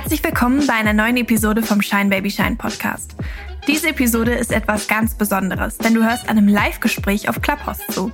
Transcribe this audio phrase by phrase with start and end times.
[0.00, 3.16] Herzlich willkommen bei einer neuen Episode vom Shine Baby Shine Podcast.
[3.66, 8.12] Diese Episode ist etwas ganz Besonderes, denn du hörst einem Live-Gespräch auf Clubhouse zu.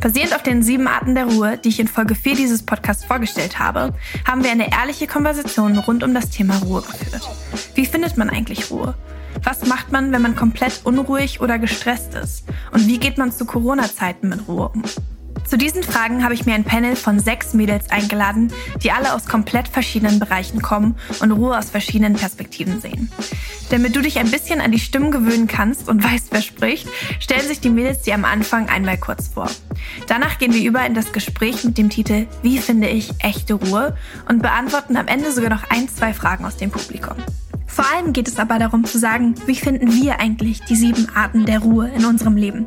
[0.00, 3.58] Basierend auf den sieben Arten der Ruhe, die ich in Folge 4 dieses Podcasts vorgestellt
[3.58, 3.92] habe,
[4.26, 7.28] haben wir eine ehrliche Konversation rund um das Thema Ruhe geführt.
[7.74, 8.94] Wie findet man eigentlich Ruhe?
[9.42, 12.44] Was macht man, wenn man komplett unruhig oder gestresst ist?
[12.72, 14.82] Und wie geht man zu Corona-Zeiten mit Ruhe um?
[15.48, 18.52] Zu diesen Fragen habe ich mir ein Panel von sechs Mädels eingeladen,
[18.82, 23.10] die alle aus komplett verschiedenen Bereichen kommen und Ruhe aus verschiedenen Perspektiven sehen.
[23.70, 26.86] Damit du dich ein bisschen an die Stimmen gewöhnen kannst und weißt, wer spricht,
[27.18, 29.50] stellen sich die Mädels dir am Anfang einmal kurz vor.
[30.06, 33.96] Danach gehen wir über in das Gespräch mit dem Titel Wie finde ich echte Ruhe
[34.28, 37.16] und beantworten am Ende sogar noch ein, zwei Fragen aus dem Publikum.
[37.66, 41.46] Vor allem geht es aber darum zu sagen, wie finden wir eigentlich die sieben Arten
[41.46, 42.66] der Ruhe in unserem Leben.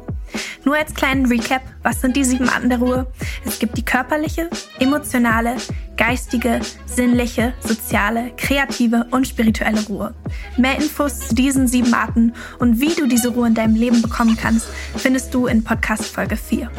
[0.64, 3.08] Nur als kleinen Recap, was sind die sieben Arten der Ruhe?
[3.46, 4.50] Es gibt die körperliche,
[4.80, 5.56] emotionale,
[5.98, 10.14] geistige, sinnliche, soziale, kreative und spirituelle Ruhe.
[10.58, 14.38] Mehr Infos zu diesen sieben Arten und wie du diese Ruhe in deinem Leben bekommen
[14.40, 16.70] kannst, findest du in Podcast Folge 4.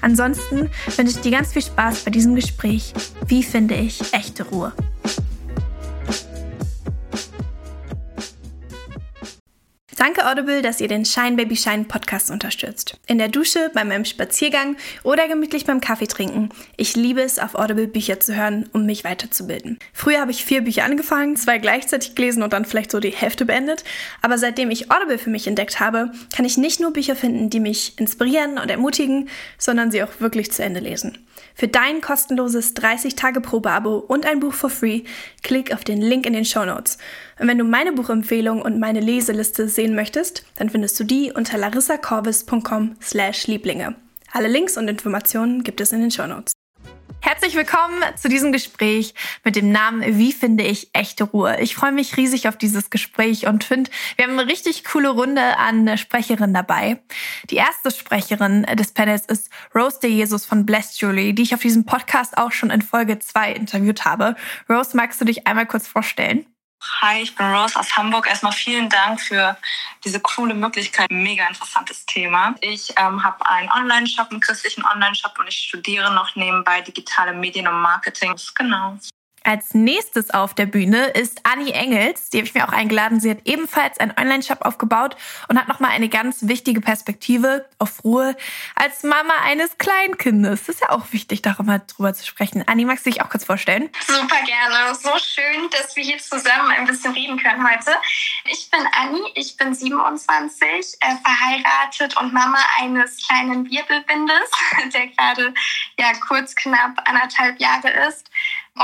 [0.00, 2.92] Ansonsten wünsche ich dir ganz viel Spaß bei diesem Gespräch.
[3.26, 4.72] Wie finde ich echte Ruhe?
[10.00, 12.98] Danke Audible, dass ihr den Shine Baby Shine Podcast unterstützt.
[13.06, 16.48] In der Dusche, bei meinem Spaziergang oder gemütlich beim Kaffee trinken.
[16.78, 19.78] Ich liebe es, auf Audible Bücher zu hören, um mich weiterzubilden.
[19.92, 23.44] Früher habe ich vier Bücher angefangen, zwei gleichzeitig gelesen und dann vielleicht so die Hälfte
[23.44, 23.84] beendet.
[24.22, 27.60] Aber seitdem ich Audible für mich entdeckt habe, kann ich nicht nur Bücher finden, die
[27.60, 31.18] mich inspirieren und ermutigen, sondern sie auch wirklich zu Ende lesen.
[31.54, 35.02] Für dein kostenloses 30-Tage-Probe-Abo und ein Buch for free,
[35.42, 36.98] klick auf den Link in den Show Notes.
[37.38, 41.58] Und wenn du meine Buchempfehlung und meine Leseliste sehen möchtest, dann findest du die unter
[41.58, 43.94] larissacorvis.com slash Lieblinge.
[44.32, 46.52] Alle Links und Informationen gibt es in den Show Notes.
[47.22, 51.60] Herzlich willkommen zu diesem Gespräch mit dem Namen Wie finde ich echte Ruhe?
[51.60, 55.58] Ich freue mich riesig auf dieses Gespräch und finde, wir haben eine richtig coole Runde
[55.58, 57.02] an Sprecherinnen dabei.
[57.50, 61.60] Die erste Sprecherin des Panels ist Rose de Jesus von Blessed Julie, die ich auf
[61.60, 64.34] diesem Podcast auch schon in Folge 2 interviewt habe.
[64.68, 66.46] Rose, magst du dich einmal kurz vorstellen?
[66.82, 68.26] Hi, ich bin Rose aus Hamburg.
[68.26, 69.56] Erstmal vielen Dank für
[70.02, 71.10] diese coole Möglichkeit.
[71.10, 72.54] Mega interessantes Thema.
[72.62, 77.68] Ich ähm, habe einen Online-Shop, einen christlichen Online-Shop und ich studiere noch nebenbei digitale Medien
[77.68, 78.34] und Marketing.
[78.54, 78.98] Genau.
[79.42, 82.28] Als nächstes auf der Bühne ist Annie Engels.
[82.28, 83.20] Die habe ich mir auch eingeladen.
[83.20, 85.16] Sie hat ebenfalls einen Online-Shop aufgebaut
[85.48, 88.36] und hat nochmal eine ganz wichtige Perspektive auf Ruhe
[88.74, 90.66] als Mama eines Kleinkindes.
[90.66, 92.64] Das ist ja auch wichtig, darüber drüber zu sprechen.
[92.66, 93.88] Annie, magst du dich auch kurz vorstellen?
[94.06, 94.94] Super gerne.
[94.94, 97.92] So schön, dass wir hier zusammen ein bisschen reden können heute.
[98.44, 104.50] Ich bin Annie, ich bin 27, äh, verheiratet und Mama eines kleinen Wirbelbindes,
[104.92, 105.54] der gerade
[105.98, 108.30] ja kurz knapp anderthalb Jahre ist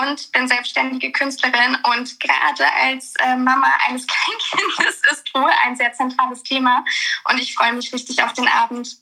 [0.03, 5.93] und bin selbstständige Künstlerin und gerade als äh, Mama eines Kleinkindes ist Ruhe ein sehr
[5.93, 6.85] zentrales Thema
[7.31, 8.97] und ich freue mich richtig auf den Abend.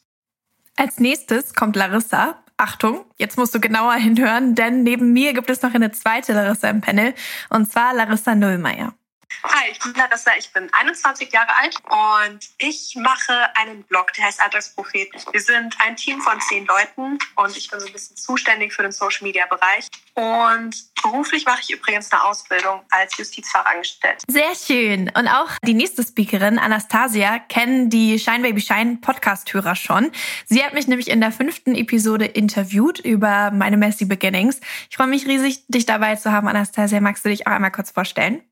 [0.77, 2.41] Als nächstes kommt Larissa.
[2.57, 6.69] Achtung, jetzt musst du genauer hinhören, denn neben mir gibt es noch eine zweite Larissa
[6.69, 7.15] im Panel
[7.51, 8.95] und zwar Larissa Nullmeier.
[9.43, 14.27] Hi, ich bin Larissa, ich bin 21 Jahre alt und ich mache einen Blog, der
[14.27, 15.11] heißt Alltagsprophet.
[15.33, 18.83] Wir sind ein Team von zehn Leuten und ich bin so ein bisschen zuständig für
[18.83, 19.89] den Social Media Bereich.
[20.15, 24.25] Und beruflich mache ich übrigens eine Ausbildung als Justizfachangestellte.
[24.29, 25.11] Sehr schön.
[25.17, 30.13] Und auch die nächste Speakerin, Anastasia, kennen die Shine Baby Shine Podcast-Hörer schon.
[30.47, 34.61] Sie hat mich nämlich in der fünften Episode interviewt über meine Messy Beginnings.
[34.89, 37.01] Ich freue mich riesig, dich dabei zu haben, Anastasia.
[37.01, 38.43] Magst du dich auch einmal kurz vorstellen?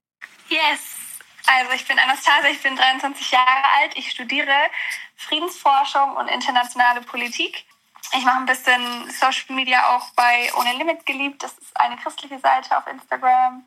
[0.53, 0.81] Yes.
[1.47, 3.97] Also ich bin Anastasia, ich bin 23 Jahre alt.
[3.97, 4.53] Ich studiere
[5.17, 7.65] Friedensforschung und internationale Politik.
[8.13, 11.43] Ich mache ein bisschen Social Media auch bei Ohne Limit geliebt.
[11.43, 13.67] Das ist eine christliche Seite auf Instagram.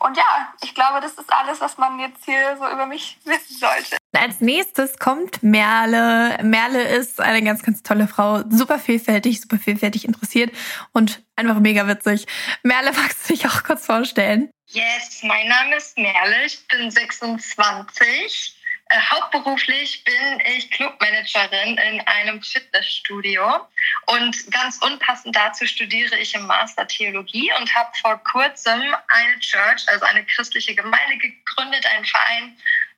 [0.00, 3.56] Und ja, ich glaube, das ist alles, was man jetzt hier so über mich wissen
[3.58, 3.97] sollte.
[4.12, 6.38] Als nächstes kommt Merle.
[6.42, 8.42] Merle ist eine ganz, ganz tolle Frau.
[8.48, 10.50] Super vielfältig, super vielfältig interessiert
[10.92, 12.26] und einfach mega witzig.
[12.62, 14.50] Merle, magst du dich auch kurz vorstellen?
[14.68, 18.54] Yes, mein Name ist Merle, ich bin 26.
[18.90, 23.66] Äh, hauptberuflich bin ich Clubmanagerin in einem Fitnessstudio
[24.06, 29.86] und ganz unpassend dazu studiere ich im Master Theologie und habe vor kurzem eine Church,
[29.88, 32.56] also eine christliche Gemeinde gegründet, einen Verein,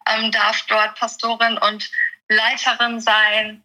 [0.09, 1.91] ähm, darf dort Pastorin und
[2.29, 3.63] Leiterin sein.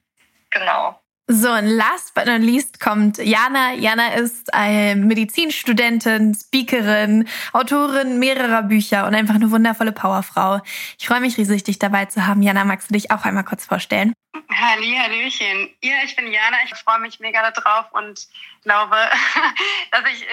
[0.50, 1.00] Genau.
[1.28, 3.74] So, und last but not least kommt Jana.
[3.74, 10.62] Jana ist eine Medizinstudentin, Speakerin, Autorin mehrerer Bücher und einfach eine wundervolle Powerfrau.
[11.00, 12.44] Ich freue mich riesig, dich dabei zu haben.
[12.44, 14.14] Jana, magst du dich auch einmal kurz vorstellen?
[14.52, 15.72] Halli, Hallöchen.
[15.82, 16.58] Ja, ich bin Jana.
[16.66, 18.28] Ich freue mich mega darauf und
[18.62, 18.96] glaube,
[19.92, 20.28] dass ich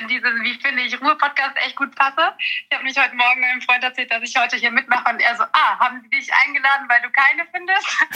[0.00, 2.34] in diese Wie finde ich Ruhe-Podcast echt gut passe.
[2.38, 5.36] Ich habe mich heute Morgen meinem Freund erzählt, dass ich heute hier mitmache und er
[5.36, 8.06] so, ah, haben sie dich eingeladen, weil du keine findest?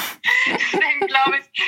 [0.47, 1.63] Deswegen glaube ich,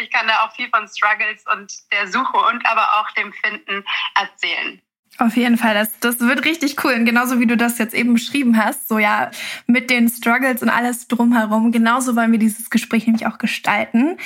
[0.00, 3.84] ich kann da auch viel von Struggles und der Suche und aber auch dem Finden
[4.14, 4.80] erzählen.
[5.18, 6.94] Auf jeden Fall, das, das wird richtig cool.
[6.94, 9.30] Und genauso wie du das jetzt eben beschrieben hast, so ja,
[9.66, 14.16] mit den Struggles und alles drumherum, genauso wollen wir dieses Gespräch nämlich auch gestalten.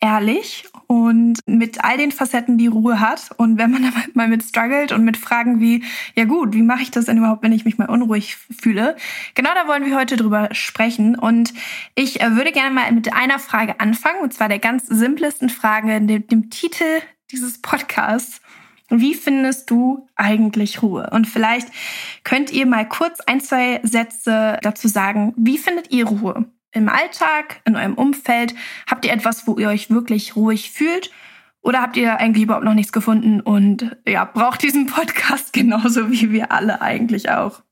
[0.00, 3.30] Ehrlich und mit all den Facetten, die Ruhe hat.
[3.36, 5.84] Und wenn man dann mal mit struggelt und mit Fragen wie,
[6.16, 8.96] ja gut, wie mache ich das denn überhaupt, wenn ich mich mal unruhig fühle?
[9.36, 11.16] Genau da wollen wir heute drüber sprechen.
[11.16, 11.54] Und
[11.94, 16.00] ich äh, würde gerne mal mit einer Frage anfangen, und zwar der ganz simplesten Frage,
[16.00, 18.40] dem, dem Titel dieses Podcasts.
[18.90, 21.08] Wie findest du eigentlich Ruhe?
[21.12, 21.68] Und vielleicht
[22.24, 25.32] könnt ihr mal kurz ein, zwei Sätze dazu sagen.
[25.36, 26.46] Wie findet ihr Ruhe?
[26.72, 28.54] Im Alltag, in eurem Umfeld?
[28.88, 31.10] Habt ihr etwas, wo ihr euch wirklich ruhig fühlt?
[31.62, 36.32] Oder habt ihr eigentlich überhaupt noch nichts gefunden und ja, braucht diesen Podcast genauso wie
[36.32, 37.62] wir alle eigentlich auch?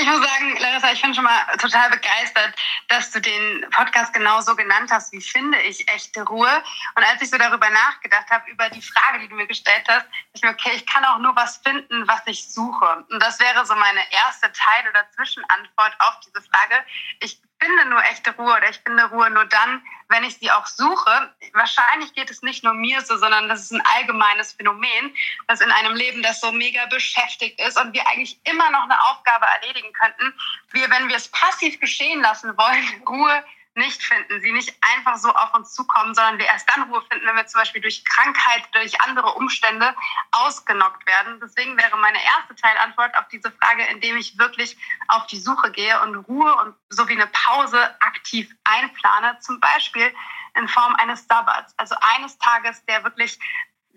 [0.00, 2.54] Ich muss sagen, Larissa, ich bin schon mal total begeistert,
[2.88, 6.62] dass du den Podcast genau so genannt hast, wie finde ich echte Ruhe.
[6.96, 10.06] Und als ich so darüber nachgedacht habe, über die Frage, die du mir gestellt hast,
[10.32, 13.04] ich mir, okay, ich kann auch nur was finden, was ich suche.
[13.10, 16.82] Und das wäre so meine erste Teil- oder Zwischenantwort auf diese Frage.
[17.20, 20.66] Ich finde nur echte Ruhe oder ich finde Ruhe nur dann, wenn ich sie auch
[20.66, 21.34] suche.
[21.52, 25.14] Wahrscheinlich geht es nicht nur mir so, sondern das ist ein allgemeines Phänomen,
[25.46, 29.00] dass in einem Leben, das so mega beschäftigt ist und wir eigentlich immer noch eine
[29.04, 30.34] Aufgabe erledigen könnten,
[30.72, 35.32] wir, wenn wir es passiv geschehen lassen wollen, Ruhe nicht finden, sie nicht einfach so
[35.32, 38.62] auf uns zukommen, sondern wir erst dann Ruhe finden, wenn wir zum Beispiel durch Krankheit,
[38.72, 39.94] durch andere Umstände
[40.32, 41.40] ausgenockt werden.
[41.40, 44.76] Deswegen wäre meine erste Teilantwort auf diese Frage, indem ich wirklich
[45.08, 50.12] auf die Suche gehe und Ruhe und so wie eine Pause aktiv einplane, zum Beispiel
[50.56, 53.38] in Form eines Sabbats, also eines Tages, der wirklich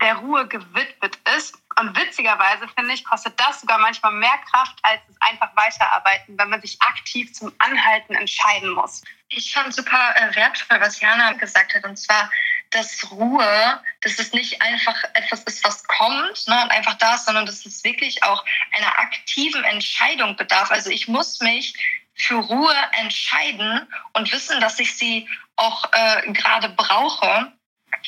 [0.01, 1.57] der Ruhe gewidmet ist.
[1.79, 6.49] Und witzigerweise finde ich, kostet das sogar manchmal mehr Kraft als das einfach weiterarbeiten, wenn
[6.49, 9.01] man sich aktiv zum Anhalten entscheiden muss.
[9.35, 12.29] Ich fand super äh, wertvoll, was Jana gesagt hat, und zwar,
[12.69, 17.25] dass Ruhe, dass es nicht einfach etwas ist, was kommt ne, und einfach da ist,
[17.25, 20.71] sondern dass es wirklich auch einer aktiven Entscheidung bedarf.
[20.71, 21.75] Also ich muss mich
[22.15, 27.51] für Ruhe entscheiden und wissen, dass ich sie auch äh, gerade brauche.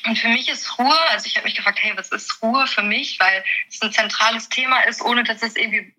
[0.05, 2.83] Und für mich ist Ruhe, also ich habe mich gefragt, hey, was ist Ruhe für
[2.83, 3.19] mich?
[3.19, 5.93] Weil es ein zentrales Thema ist, ohne dass es irgendwie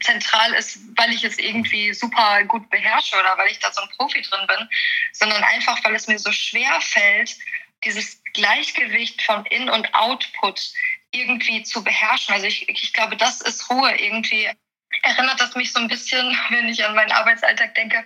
[0.00, 3.88] zentral ist, weil ich es irgendwie super gut beherrsche oder weil ich da so ein
[3.96, 4.68] Profi drin bin,
[5.12, 7.36] sondern einfach, weil es mir so schwer fällt,
[7.84, 10.72] dieses Gleichgewicht von In- und Output
[11.12, 12.34] irgendwie zu beherrschen.
[12.34, 14.48] Also ich, ich glaube, das ist Ruhe irgendwie
[15.02, 18.04] erinnert das mich so ein bisschen, wenn ich an meinen Arbeitsalltag denke.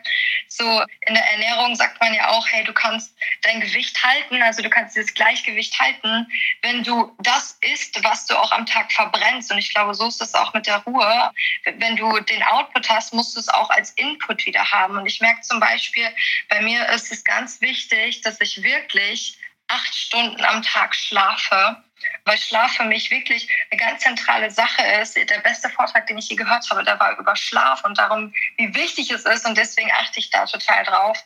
[0.57, 3.13] So in der Ernährung sagt man ja auch, hey, du kannst
[3.43, 6.29] dein Gewicht halten, also du kannst dieses Gleichgewicht halten,
[6.63, 9.51] wenn du das isst, was du auch am Tag verbrennst.
[9.51, 11.33] Und ich glaube, so ist es auch mit der Ruhe.
[11.65, 14.97] Wenn du den Output hast, musst du es auch als Input wieder haben.
[14.97, 16.07] Und ich merke zum Beispiel,
[16.49, 19.37] bei mir ist es ganz wichtig, dass ich wirklich
[19.67, 21.83] acht Stunden am Tag schlafe
[22.25, 25.17] weil Schlaf für mich wirklich eine ganz zentrale Sache ist.
[25.17, 28.75] Der beste Vortrag, den ich je gehört habe, der war über Schlaf und darum, wie
[28.75, 31.25] wichtig es ist und deswegen achte ich da total drauf.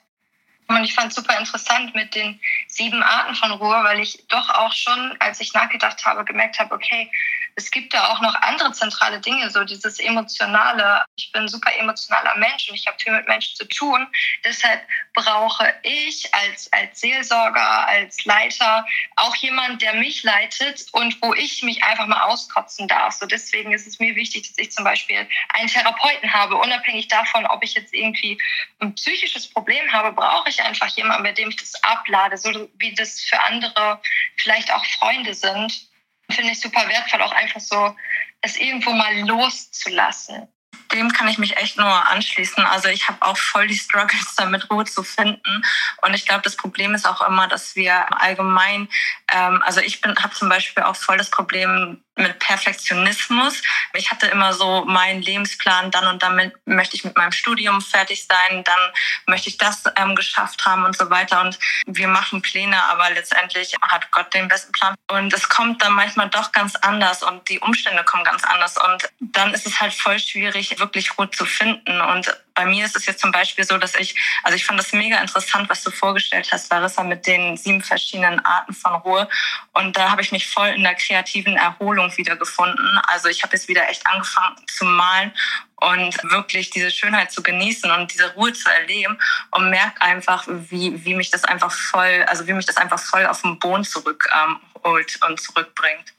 [0.69, 4.51] Und ich fand es super interessant mit den sieben Arten von Ruhe, weil ich doch
[4.51, 7.11] auch schon, als ich nachgedacht habe, gemerkt habe, okay,
[7.59, 11.05] es gibt da auch noch andere zentrale Dinge, so dieses emotionale.
[11.17, 14.07] Ich bin ein super emotionaler Mensch und ich habe viel mit Menschen zu tun.
[14.45, 14.81] Deshalb
[15.13, 18.87] brauche ich als, als Seelsorger, als Leiter
[19.17, 23.15] auch jemand, der mich leitet und wo ich mich einfach mal auskotzen darf.
[23.15, 26.55] So deswegen ist es mir wichtig, dass ich zum Beispiel einen Therapeuten habe.
[26.57, 28.41] Unabhängig davon, ob ich jetzt irgendwie
[28.79, 32.95] ein psychisches Problem habe, brauche ich einfach jemanden, bei dem ich das ablade, so wie
[32.95, 34.01] das für andere
[34.37, 35.89] vielleicht auch Freunde sind
[36.31, 37.95] finde ich super wertvoll, auch einfach so
[38.41, 40.49] es irgendwo mal loszulassen.
[40.93, 42.65] Dem kann ich mich echt nur anschließen.
[42.65, 45.63] Also ich habe auch voll die Struggles damit, Ruhe zu finden.
[46.03, 48.89] Und ich glaube, das Problem ist auch immer, dass wir allgemein,
[49.33, 53.63] ähm, also ich habe zum Beispiel auch voll das Problem, mit Perfektionismus.
[53.95, 58.27] Ich hatte immer so meinen Lebensplan, dann und damit möchte ich mit meinem Studium fertig
[58.27, 58.93] sein, dann
[59.27, 61.41] möchte ich das ähm, geschafft haben und so weiter.
[61.41, 64.95] Und wir machen Pläne, aber letztendlich hat Gott den besten Plan.
[65.11, 68.77] Und es kommt dann manchmal doch ganz anders und die Umstände kommen ganz anders.
[68.77, 72.01] Und dann ist es halt voll schwierig, wirklich Ruhe zu finden.
[72.01, 74.93] Und bei mir ist es jetzt zum Beispiel so, dass ich, also ich fand das
[74.93, 79.29] mega interessant, was du vorgestellt hast, Larissa, mit den sieben verschiedenen Arten von Ruhe.
[79.75, 83.01] Und da habe ich mich voll in der kreativen Erholung wiedergefunden.
[83.07, 85.33] Also ich habe jetzt wieder echt angefangen zu malen
[85.77, 89.17] und wirklich diese Schönheit zu genießen und diese Ruhe zu erleben
[89.53, 93.25] und merke einfach, wie, wie mich das einfach voll, also wie mich das einfach voll
[93.27, 96.18] auf den Boden zurückholt ähm, und zurückbringt.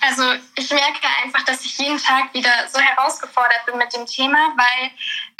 [0.00, 0.22] Also
[0.54, 4.90] ich merke einfach, dass ich jeden Tag wieder so herausgefordert bin mit dem Thema, weil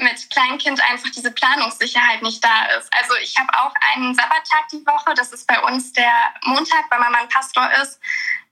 [0.07, 2.93] mit Kleinkind einfach diese Planungssicherheit nicht da ist.
[2.93, 6.13] Also ich habe auch einen Sabbattag die Woche, das ist bei uns der
[6.45, 8.01] Montag, weil Mama ein Pastor ist,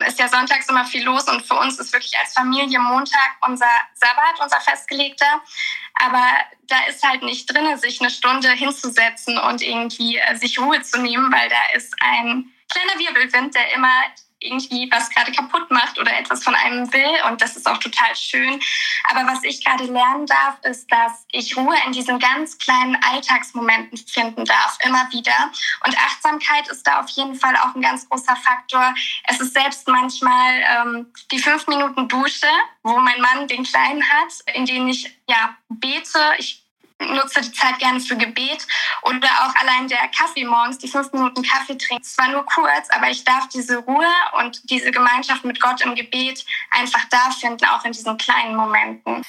[0.06, 3.70] ist ja sonntags immer viel los und für uns ist wirklich als Familie Montag unser
[3.94, 5.42] Sabbat, unser festgelegter.
[5.94, 6.26] Aber
[6.62, 11.00] da ist halt nicht drin, sich eine Stunde hinzusetzen und irgendwie äh, sich Ruhe zu
[11.00, 13.92] nehmen, weil da ist ein kleiner Wirbelwind, der immer
[14.44, 17.14] irgendwie was gerade kaputt macht oder etwas von einem will.
[17.28, 18.60] Und das ist auch total schön.
[19.10, 23.98] Aber was ich gerade lernen darf, ist, dass ich Ruhe in diesen ganz kleinen Alltagsmomenten
[23.98, 25.50] finden darf, immer wieder.
[25.84, 28.94] Und Achtsamkeit ist da auf jeden Fall auch ein ganz großer Faktor.
[29.24, 32.46] Es ist selbst manchmal ähm, die fünf Minuten Dusche,
[32.82, 36.18] wo mein Mann den Kleinen hat, in denen ich ja bete.
[36.38, 36.63] Ich
[37.00, 38.66] nutze die Zeit gerne für Gebet
[39.02, 42.02] oder auch allein der Kaffee morgens, die fünf Minuten Kaffee trinken.
[42.02, 44.06] Es war nur kurz, aber ich darf diese Ruhe
[44.38, 49.24] und diese Gemeinschaft mit Gott im Gebet einfach da finden, auch in diesen kleinen Momenten.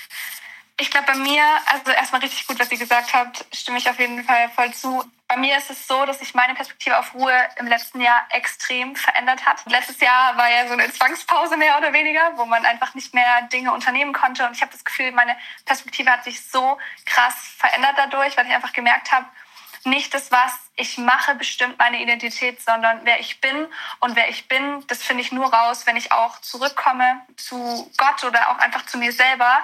[0.77, 3.97] Ich glaube, bei mir, also erstmal richtig gut, was ihr gesagt habt, stimme ich auf
[3.97, 5.03] jeden Fall voll zu.
[5.27, 8.93] Bei mir ist es so, dass sich meine Perspektive auf Ruhe im letzten Jahr extrem
[8.95, 9.65] verändert hat.
[9.67, 13.43] Letztes Jahr war ja so eine Zwangspause mehr oder weniger, wo man einfach nicht mehr
[13.53, 14.45] Dinge unternehmen konnte.
[14.45, 18.53] Und ich habe das Gefühl, meine Perspektive hat sich so krass verändert dadurch, weil ich
[18.53, 19.25] einfach gemerkt habe,
[19.85, 23.67] nicht das, was ich mache, bestimmt meine Identität, sondern wer ich bin.
[23.99, 28.23] Und wer ich bin, das finde ich nur raus, wenn ich auch zurückkomme zu Gott
[28.25, 29.63] oder auch einfach zu mir selber.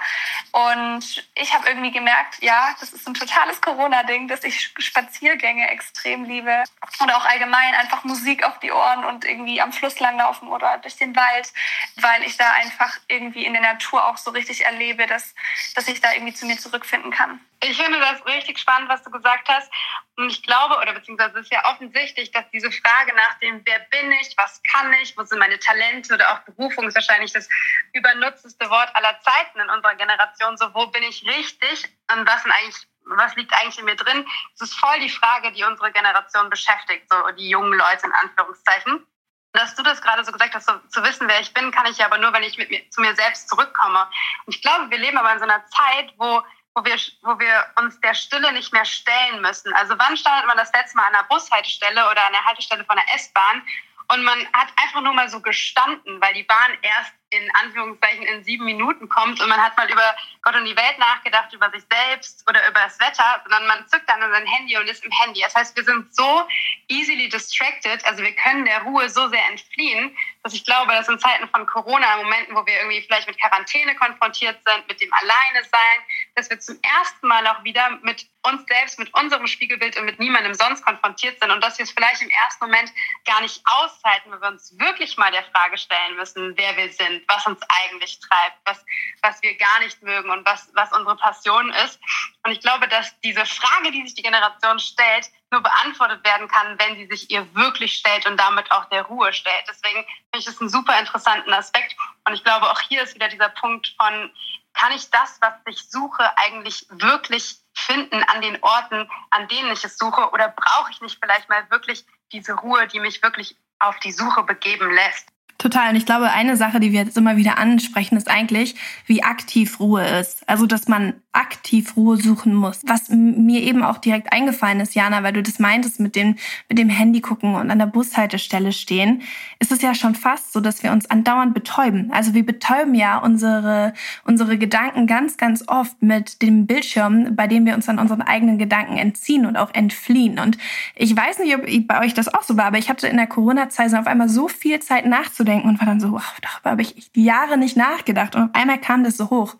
[0.52, 6.24] Und ich habe irgendwie gemerkt, ja, das ist ein totales Corona-Ding, dass ich Spaziergänge extrem
[6.24, 6.64] liebe.
[7.02, 10.96] Oder auch allgemein einfach Musik auf die Ohren und irgendwie am Fluss langlaufen oder durch
[10.96, 11.52] den Wald,
[11.96, 15.34] weil ich da einfach irgendwie in der Natur auch so richtig erlebe, dass,
[15.74, 17.40] dass ich da irgendwie zu mir zurückfinden kann.
[17.64, 19.70] Ich finde das richtig spannend, was du gesagt hast.
[20.16, 23.78] Und ich glaube, oder beziehungsweise es ist ja offensichtlich, dass diese Frage nach dem, wer
[23.90, 27.48] bin ich, was kann ich, wo sind meine Talente oder auch Berufung ist wahrscheinlich das
[27.94, 30.58] übernutzteste Wort aller Zeiten in unserer Generation.
[30.58, 34.26] So, wo bin ich richtig und was sind eigentlich was liegt eigentlich in mir drin?
[34.58, 39.06] Das ist voll die Frage, die unsere Generation beschäftigt, so die jungen Leute in Anführungszeichen.
[39.54, 41.98] Dass du das gerade so gesagt hast, so, zu wissen, wer ich bin, kann ich
[41.98, 44.08] ja aber nur, wenn ich mit mir, zu mir selbst zurückkomme.
[44.46, 46.42] Und ich glaube, wir leben aber in so einer Zeit, wo
[46.74, 49.72] wo wir, wo wir uns der Stille nicht mehr stellen müssen.
[49.74, 52.96] Also wann standet man das letzte Mal an einer Bushaltestelle oder an der Haltestelle von
[52.96, 53.62] der S-Bahn
[54.08, 58.44] und man hat einfach nur mal so gestanden, weil die Bahn erst in Anführungszeichen in
[58.44, 61.82] sieben Minuten kommt und man hat mal über Gott und die Welt nachgedacht, über sich
[61.90, 65.40] selbst oder über das Wetter, sondern man zückt dann sein Handy und ist im Handy.
[65.40, 66.46] Das heißt, wir sind so
[66.88, 71.18] easily distracted, also wir können der Ruhe so sehr entfliehen, dass ich glaube, dass in
[71.18, 75.64] Zeiten von Corona, Momenten, wo wir irgendwie vielleicht mit Quarantäne konfrontiert sind, mit dem Alleine
[75.64, 80.04] sein, dass wir zum ersten Mal auch wieder mit uns selbst, mit unserem Spiegelbild und
[80.04, 82.92] mit niemandem sonst konfrontiert sind und dass wir es vielleicht im ersten Moment
[83.24, 87.21] gar nicht aushalten, wenn wir uns wirklich mal der Frage stellen müssen, wer wir sind,
[87.28, 88.84] was uns eigentlich treibt, was,
[89.22, 91.98] was wir gar nicht mögen und was, was unsere Passion ist.
[92.44, 96.78] Und ich glaube, dass diese Frage, die sich die Generation stellt, nur beantwortet werden kann,
[96.78, 99.64] wenn sie sich ihr wirklich stellt und damit auch der Ruhe stellt.
[99.68, 101.94] Deswegen finde ich das einen super interessanten Aspekt.
[102.26, 104.32] Und ich glaube, auch hier ist wieder dieser Punkt von,
[104.74, 109.84] kann ich das, was ich suche, eigentlich wirklich finden an den Orten, an denen ich
[109.84, 110.30] es suche?
[110.30, 114.42] Oder brauche ich nicht vielleicht mal wirklich diese Ruhe, die mich wirklich auf die Suche
[114.42, 115.31] begeben lässt?
[115.62, 115.90] Total.
[115.90, 118.74] Und ich glaube, eine Sache, die wir jetzt immer wieder ansprechen, ist eigentlich,
[119.06, 120.42] wie aktiv Ruhe ist.
[120.48, 122.80] Also, dass man aktiv Ruhe suchen muss.
[122.84, 126.34] Was mir eben auch direkt eingefallen ist, Jana, weil du das meintest mit dem,
[126.68, 129.22] mit dem Handy gucken und an der Bushaltestelle stehen,
[129.60, 132.10] ist es ja schon fast so, dass wir uns andauernd betäuben.
[132.12, 137.64] Also wir betäuben ja unsere, unsere Gedanken ganz, ganz oft mit dem Bildschirm, bei dem
[137.66, 140.40] wir uns an unseren eigenen Gedanken entziehen und auch entfliehen.
[140.40, 140.58] Und
[140.96, 143.28] ich weiß nicht, ob bei euch das auch so war, aber ich hatte in der
[143.28, 147.10] Corona-Zeit auf einmal so viel Zeit nachzudenken und war dann so, ach, darüber habe ich
[147.14, 148.34] Jahre nicht nachgedacht.
[148.34, 149.56] Und auf einmal kam das so hoch.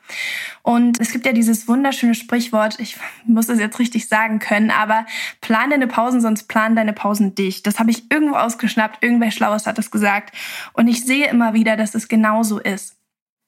[0.62, 2.96] Und es gibt ja dieses wunderschöne Sprichwort, ich
[3.26, 5.04] muss es jetzt richtig sagen können, aber
[5.42, 7.62] plan deine Pausen, sonst plan deine Pausen dich.
[7.62, 10.34] Das habe ich irgendwo ausgeschnappt, irgendwer Schlaues hat das gesagt.
[10.72, 12.96] Und ich sehe immer wieder, dass es genauso ist.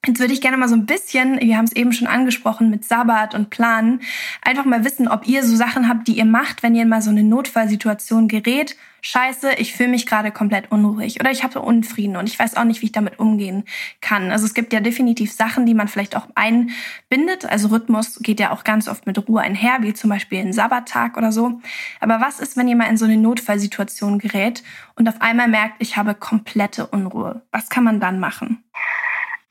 [0.07, 2.85] Jetzt würde ich gerne mal so ein bisschen, wir haben es eben schon angesprochen mit
[2.85, 4.01] Sabbat und Planen,
[4.41, 7.09] einfach mal wissen, ob ihr so Sachen habt, die ihr macht, wenn ihr mal so
[7.09, 8.75] eine Notfallsituation gerät.
[9.01, 12.63] Scheiße, ich fühle mich gerade komplett unruhig oder ich habe Unfrieden und ich weiß auch
[12.63, 13.63] nicht, wie ich damit umgehen
[14.01, 14.31] kann.
[14.31, 17.45] Also es gibt ja definitiv Sachen, die man vielleicht auch einbindet.
[17.45, 21.17] Also Rhythmus geht ja auch ganz oft mit Ruhe einher, wie zum Beispiel ein Sabbattag
[21.17, 21.61] oder so.
[21.99, 24.63] Aber was ist, wenn ihr mal in so eine Notfallsituation gerät
[24.95, 27.43] und auf einmal merkt, ich habe komplette Unruhe?
[27.51, 28.63] Was kann man dann machen?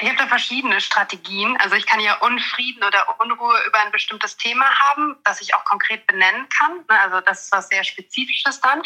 [0.04, 1.56] Ich habe da verschiedene Strategien.
[1.62, 5.64] Also ich kann ja Unfrieden oder Unruhe über ein bestimmtes Thema haben, das ich auch
[5.64, 6.76] konkret benennen kann.
[6.90, 8.82] Ne, also das ist was sehr Spezifisches dann.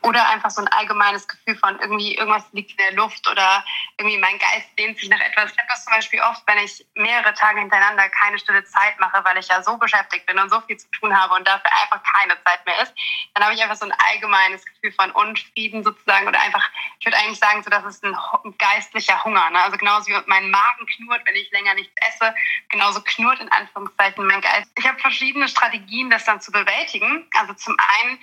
[0.00, 3.62] Oder einfach so ein allgemeines Gefühl von irgendwie irgendwas liegt in der Luft oder
[3.98, 5.52] irgendwie mein Geist dehnt sich nach etwas.
[5.52, 9.22] Ich habe das zum Beispiel oft, wenn ich mehrere Tage hintereinander keine stille Zeit mache,
[9.24, 12.02] weil ich ja so beschäftigt bin und so viel zu tun habe und dafür einfach
[12.14, 12.94] keine Zeit mehr ist,
[13.34, 16.66] dann habe ich einfach so ein allgemeines Gefühl von Unfrieden sozusagen oder einfach,
[16.98, 18.16] ich würde eigentlich sagen, so, das ist ein
[18.56, 19.50] geistlicher Hunger.
[19.50, 19.62] Ne?
[19.62, 22.34] Also genauso wie mein Magen knurrt, wenn ich länger nichts esse,
[22.68, 24.70] genauso knurrt in Anführungszeichen mein Geist.
[24.78, 27.28] Ich habe verschiedene Strategien, das dann zu bewältigen.
[27.34, 28.18] Also zum einen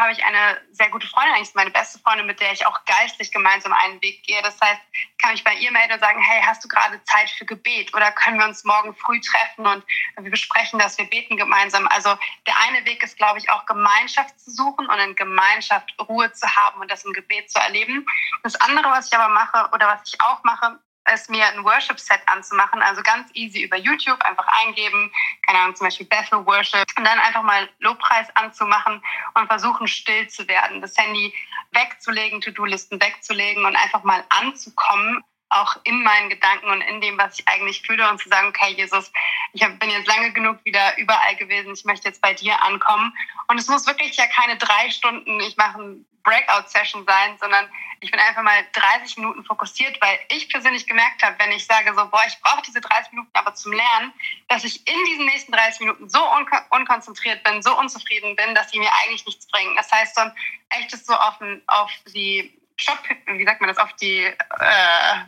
[0.00, 3.32] habe ich eine sehr gute Freundin, eigentlich meine beste Freundin, mit der ich auch geistlich
[3.32, 4.40] gemeinsam einen Weg gehe.
[4.42, 4.80] Das heißt,
[5.22, 8.12] kann ich bei ihr melden und sagen, hey, hast du gerade Zeit für Gebet oder
[8.12, 9.84] können wir uns morgen früh treffen und
[10.18, 11.86] wir besprechen das, wir beten gemeinsam.
[11.88, 12.16] Also
[12.46, 16.46] der eine Weg ist, glaube ich, auch Gemeinschaft zu suchen und in Gemeinschaft Ruhe zu
[16.54, 18.06] haben und das im Gebet zu erleben.
[18.42, 20.78] Das andere, was ich aber mache oder was ich auch mache,
[21.14, 25.12] ist mir ein Worship-Set anzumachen, also ganz easy über YouTube einfach eingeben,
[25.46, 29.02] keine Ahnung, zum Beispiel Bethel Worship und dann einfach mal Lobpreis anzumachen
[29.34, 31.34] und versuchen still zu werden, das Handy
[31.72, 37.38] wegzulegen, To-Do-Listen wegzulegen und einfach mal anzukommen auch in meinen Gedanken und in dem, was
[37.38, 39.12] ich eigentlich fühle und zu sagen, okay, Jesus,
[39.52, 43.16] ich bin jetzt lange genug wieder überall gewesen, ich möchte jetzt bei dir ankommen.
[43.48, 48.10] Und es muss wirklich ja keine drei Stunden, ich mache ein Breakout-Session sein, sondern ich
[48.10, 52.06] bin einfach mal 30 Minuten fokussiert, weil ich persönlich gemerkt habe, wenn ich sage so,
[52.08, 54.12] boah, ich brauche diese 30 Minuten aber zum Lernen,
[54.48, 58.70] dass ich in diesen nächsten 30 Minuten so un unkonzentriert bin, so unzufrieden bin, dass
[58.70, 59.74] sie mir eigentlich nichts bringen.
[59.76, 60.32] Das heißt, dann
[60.70, 61.36] echtes so auf,
[61.68, 64.34] auf die Stopp, wie sagt man das, auf die äh,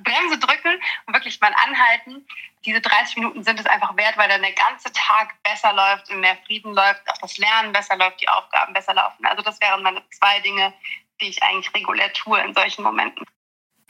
[0.03, 2.27] Bremse drücken und wirklich mal anhalten.
[2.65, 6.37] Diese 30 Minuten sind es einfach wert, weil dann der ganze Tag besser läuft, mehr
[6.47, 9.25] Frieden läuft, auch das Lernen besser läuft, die Aufgaben besser laufen.
[9.25, 10.75] Also das wären meine zwei Dinge,
[11.21, 13.25] die ich eigentlich regulär tue in solchen Momenten.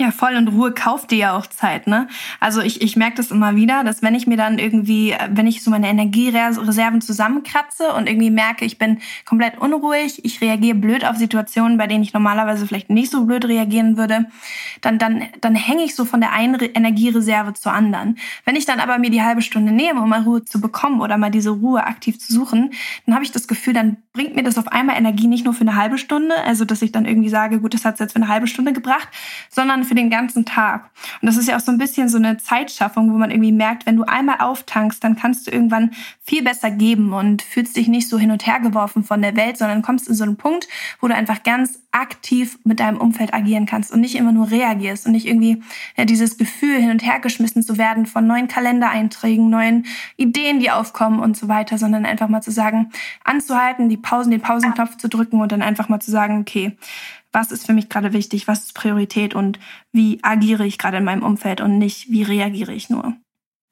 [0.01, 2.07] Ja, voll und Ruhe kauft dir ja auch Zeit, ne?
[2.39, 5.65] Also ich, ich merke das immer wieder, dass wenn ich mir dann irgendwie, wenn ich
[5.65, 11.17] so meine Energiereserven zusammenkratze und irgendwie merke, ich bin komplett unruhig, ich reagiere blöd auf
[11.17, 14.27] Situationen, bei denen ich normalerweise vielleicht nicht so blöd reagieren würde,
[14.83, 18.19] dann, dann, dann hänge ich so von der einen Energiereserve zur anderen.
[18.45, 21.19] Wenn ich dann aber mir die halbe Stunde nehme, um mal Ruhe zu bekommen oder
[21.19, 22.71] mal diese Ruhe aktiv zu suchen,
[23.05, 25.63] dann habe ich das Gefühl, dann bringt mir das auf einmal Energie nicht nur für
[25.63, 28.21] eine halbe Stunde, also dass ich dann irgendwie sage, gut, das hat es jetzt für
[28.23, 29.09] eine halbe Stunde gebracht,
[29.51, 30.91] sondern für den ganzen Tag.
[31.21, 33.87] Und das ist ja auch so ein bisschen so eine Zeitschaffung, wo man irgendwie merkt,
[33.87, 38.09] wenn du einmal auftankst, dann kannst du irgendwann viel besser geben und fühlst dich nicht
[38.09, 40.69] so hin und her geworfen von der Welt, sondern kommst in so einen Punkt,
[41.01, 45.07] wo du einfach ganz aktiv mit deinem Umfeld agieren kannst und nicht immer nur reagierst
[45.07, 45.63] und nicht irgendwie
[45.97, 50.71] ja, dieses Gefühl hin und her geschmissen zu werden von neuen Kalendereinträgen, neuen Ideen, die
[50.71, 52.91] aufkommen und so weiter, sondern einfach mal zu sagen,
[53.25, 56.77] anzuhalten, die Pausen, den Pausenknopf zu drücken und dann einfach mal zu sagen, okay,
[57.39, 59.61] was ist für mich gerade wichtig, was ist Priorität und
[59.93, 63.15] wie agiere ich gerade in meinem Umfeld und nicht, wie reagiere ich nur.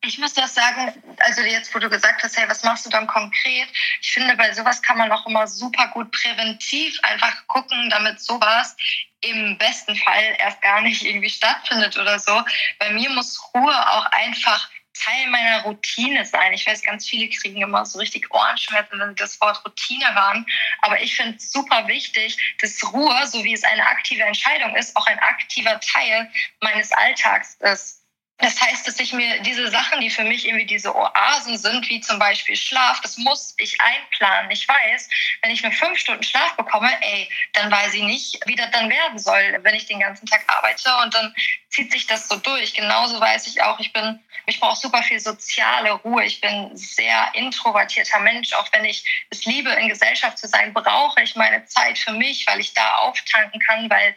[0.05, 3.09] Ich muss das sagen, also jetzt, wo du gesagt hast, hey, was machst du dann
[3.09, 3.67] konkret?
[4.01, 8.77] Ich finde, bei sowas kann man auch immer super gut präventiv einfach gucken, damit sowas
[9.21, 12.41] im besten Fall erst gar nicht irgendwie stattfindet oder so.
[12.79, 16.53] Bei mir muss Ruhe auch einfach Teil meiner Routine sein.
[16.53, 20.47] Ich weiß, ganz viele kriegen immer so richtig Ohrenschmerzen, wenn sie das Wort Routine hören.
[20.83, 24.97] Aber ich finde es super wichtig, dass Ruhe, so wie es eine aktive Entscheidung ist,
[24.97, 26.31] auch ein aktiver Teil
[26.61, 27.96] meines Alltags ist.
[28.39, 32.01] Das heißt, dass ich mir diese Sachen, die für mich irgendwie diese Oasen sind, wie
[32.01, 34.51] zum Beispiel Schlaf, das muss ich einplanen.
[34.51, 35.09] Ich weiß,
[35.43, 38.91] wenn ich nur fünf Stunden Schlaf bekomme, ey, dann weiß ich nicht, wie das dann
[38.91, 41.35] werden soll, wenn ich den ganzen Tag arbeite und dann
[41.71, 42.75] zieht sich das so durch.
[42.75, 46.25] Genauso weiß ich auch, ich bin, ich brauche super viel soziale Ruhe.
[46.25, 48.53] Ich bin sehr introvertierter Mensch.
[48.53, 52.47] Auch wenn ich es liebe, in Gesellschaft zu sein, brauche ich meine Zeit für mich,
[52.47, 54.15] weil ich da auftanken kann, weil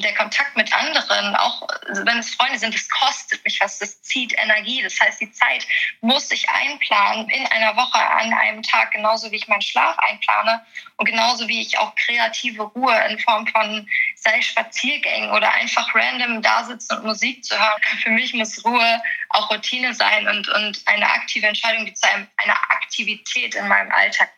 [0.00, 4.34] der Kontakt mit anderen, auch wenn es Freunde sind, das kostet mich was, das zieht
[4.38, 4.82] Energie.
[4.82, 5.66] Das heißt, die Zeit
[6.00, 10.64] muss ich einplanen in einer Woche, an einem Tag, genauso wie ich meinen Schlaf einplane
[10.96, 16.42] und genauso wie ich auch kreative Ruhe in Form von, sei Spaziergängen oder einfach random
[16.42, 17.80] da sitzen und Musik zu hören.
[18.02, 22.26] Für mich muss Ruhe auch Routine sein und, und eine aktive Entscheidung, die zu einem,
[22.36, 24.30] einer Aktivität in meinem Alltag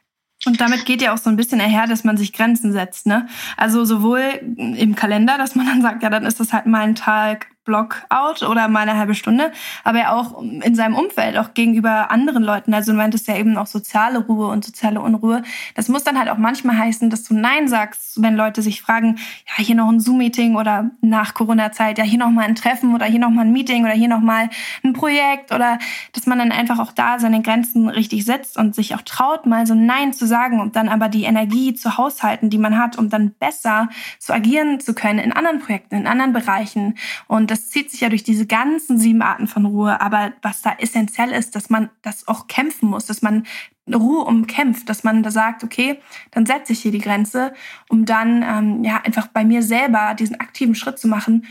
[0.47, 3.29] und damit geht ja auch so ein bisschen einher, dass man sich Grenzen setzt, ne?
[3.57, 4.23] Also sowohl
[4.57, 8.43] im Kalender, dass man dann sagt, ja, dann ist das halt mal ein Tag Blockout
[8.43, 9.53] oder mal eine halbe Stunde,
[9.85, 12.75] aber ja auch in seinem Umfeld, auch gegenüber anderen Leuten.
[12.75, 15.43] Also du meintest ja eben auch soziale Ruhe und soziale Unruhe.
[15.75, 19.19] Das muss dann halt auch manchmal heißen, dass du Nein sagst, wenn Leute sich fragen,
[19.47, 23.07] ja, hier noch ein Zoom-Meeting oder nach Corona-Zeit, ja, hier noch mal ein Treffen oder
[23.07, 24.51] hier noch mal ein Meeting oder hier noch mal
[24.83, 25.79] ein Projekt oder
[26.13, 29.67] dass man dann einfach auch da seine Grenzen richtig setzt und sich auch traut, mal
[29.67, 33.09] so Nein zu sagen und dann aber die Energie zu haushalten, die man hat, um
[33.09, 36.97] dann besser zu agieren zu können in anderen Projekten, in anderen Bereichen
[37.29, 40.01] und das zieht sich ja durch diese ganzen sieben Arten von Ruhe.
[40.01, 43.45] Aber was da essentiell ist, dass man das auch kämpfen muss, dass man
[43.93, 45.99] Ruhe umkämpft, dass man da sagt, okay,
[46.31, 47.53] dann setze ich hier die Grenze,
[47.91, 51.45] um dann ähm, ja einfach bei mir selber diesen aktiven Schritt zu machen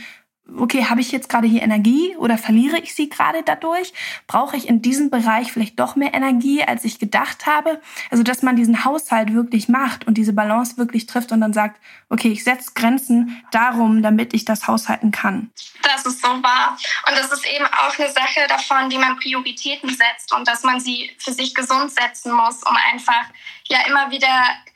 [0.58, 3.94] okay, habe ich jetzt gerade hier Energie oder verliere ich sie gerade dadurch?
[4.28, 7.82] Brauche ich in diesem Bereich vielleicht doch mehr Energie, als ich gedacht habe?
[8.10, 11.80] Also, dass man diesen Haushalt wirklich macht und diese Balance wirklich trifft und dann sagt,
[12.10, 15.52] okay, ich setze Grenzen darum, damit ich das haushalten kann.
[15.84, 16.78] Das ist so wahr.
[17.08, 20.80] Und das ist eben auch eine Sache davon, wie man Prioritäten setzt und dass man
[20.80, 23.26] sie für sich gesund setzen muss, um einfach
[23.66, 24.28] ja immer wieder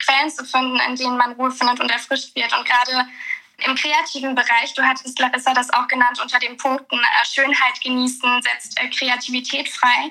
[0.04, 2.56] Quellen zu finden, in denen man Ruhe findet und erfrischt wird.
[2.56, 3.06] Und gerade
[3.64, 8.42] im kreativen Bereich, du hattest Larissa das auch genannt unter den Punkten äh, Schönheit genießen,
[8.42, 10.10] setzt äh, Kreativität frei.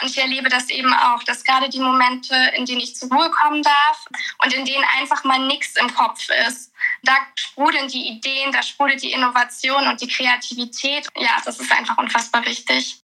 [0.00, 3.30] Und ich erlebe das eben auch, dass gerade die Momente, in denen ich zur Ruhe
[3.30, 4.04] kommen darf
[4.44, 9.02] und in denen einfach mal nichts im Kopf ist, da sprudeln die Ideen, da sprudelt
[9.02, 11.08] die Innovation und die Kreativität.
[11.16, 13.00] Ja, das ist einfach unfassbar wichtig.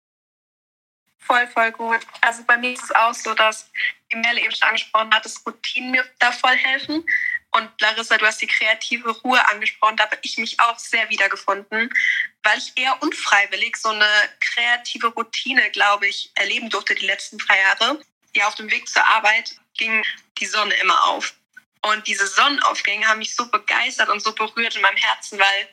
[1.19, 2.00] Voll, voll gut.
[2.22, 3.72] Also bei mir ist es auch so, dass,
[4.10, 7.06] wie Mel eben schon angesprochen hat, dass Routinen mir da voll helfen.
[7.55, 9.95] Und Larissa, du hast die kreative Ruhe angesprochen.
[9.95, 11.93] Da habe ich mich auch sehr wiedergefunden,
[12.41, 17.59] weil ich eher unfreiwillig so eine kreative Routine, glaube ich, erleben durfte die letzten drei
[17.59, 18.01] Jahre.
[18.35, 20.03] Ja, auf dem Weg zur Arbeit ging
[20.39, 21.35] die Sonne immer auf.
[21.81, 25.69] Und diese Sonnenaufgänge haben mich so begeistert und so berührt in meinem Herzen, weil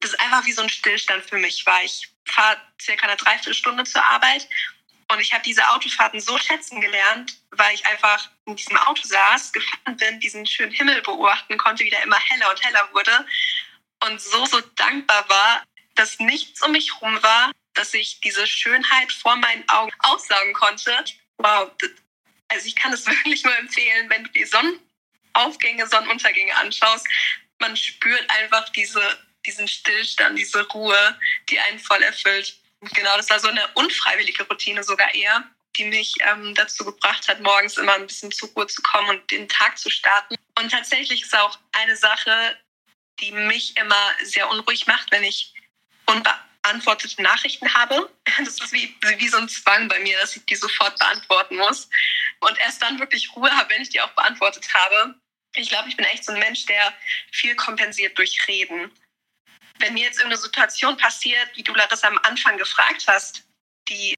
[0.00, 1.82] das einfach wie so ein Stillstand für mich war.
[1.84, 4.48] Ich fahre circa eine Dreiviertelstunde zur Arbeit
[5.10, 9.52] und ich habe diese Autofahrten so schätzen gelernt, weil ich einfach in diesem Auto saß,
[9.52, 13.26] gefahren bin, diesen schönen Himmel beobachten konnte, wie der immer heller und heller wurde
[14.06, 15.64] und so, so dankbar war,
[15.94, 21.04] dass nichts um mich herum war, dass ich diese Schönheit vor meinen Augen aussaugen konnte.
[21.38, 21.70] Wow,
[22.48, 27.06] also ich kann es wirklich nur empfehlen, wenn du die Sonnenaufgänge, Sonnenuntergänge anschaust,
[27.58, 29.00] man spürt einfach diese,
[29.46, 32.58] diesen Stillstand, diese Ruhe, die einen voll erfüllt.
[32.92, 35.44] Genau, das war so eine unfreiwillige Routine sogar eher,
[35.76, 39.30] die mich ähm, dazu gebracht hat, morgens immer ein bisschen zur Ruhe zu kommen und
[39.30, 40.36] den Tag zu starten.
[40.58, 42.58] Und tatsächlich ist auch eine Sache,
[43.20, 45.54] die mich immer sehr unruhig macht, wenn ich
[46.06, 48.10] unbeantwortete Nachrichten habe.
[48.38, 51.88] Das ist wie, wie so ein Zwang bei mir, dass ich die sofort beantworten muss.
[52.40, 55.14] Und erst dann wirklich Ruhe habe, wenn ich die auch beantwortet habe.
[55.54, 56.92] Ich glaube, ich bin echt so ein Mensch, der
[57.30, 58.90] viel kompensiert durch Reden
[59.78, 63.44] wenn mir jetzt irgendeine Situation passiert, wie du Larissa am Anfang gefragt hast,
[63.88, 64.14] die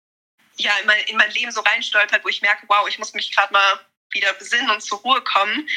[0.56, 3.34] ja in mein, in mein Leben so reinstolpert, wo ich merke, wow, ich muss mich
[3.34, 5.68] gerade mal wieder besinnen und zur Ruhe kommen,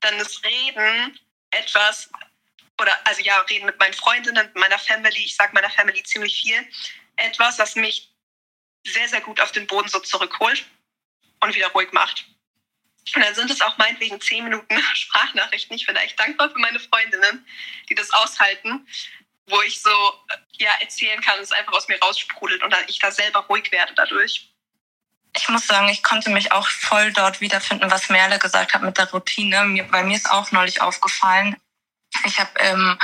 [0.00, 1.18] dann ist Reden
[1.50, 2.10] etwas,
[2.80, 6.40] oder also ja, reden mit meinen Freundinnen, mit meiner Family, ich sage meiner Family ziemlich
[6.40, 6.68] viel,
[7.16, 8.12] etwas, was mich
[8.86, 10.66] sehr, sehr gut auf den Boden so zurückholt
[11.40, 12.26] und wieder ruhig macht.
[13.14, 15.76] Und dann sind es auch meinetwegen zehn Minuten Sprachnachrichten.
[15.76, 17.46] Ich bin echt dankbar für meine Freundinnen,
[17.88, 18.86] die das aushalten,
[19.46, 19.90] wo ich so
[20.58, 23.92] ja, erzählen kann, es einfach aus mir raussprudelt und dann ich da selber ruhig werde
[23.94, 24.50] dadurch.
[25.36, 28.96] Ich muss sagen, ich konnte mich auch voll dort wiederfinden, was Merle gesagt hat mit
[28.96, 29.86] der Routine.
[29.90, 31.56] Bei mir ist auch neulich aufgefallen,
[32.24, 32.98] ich habe im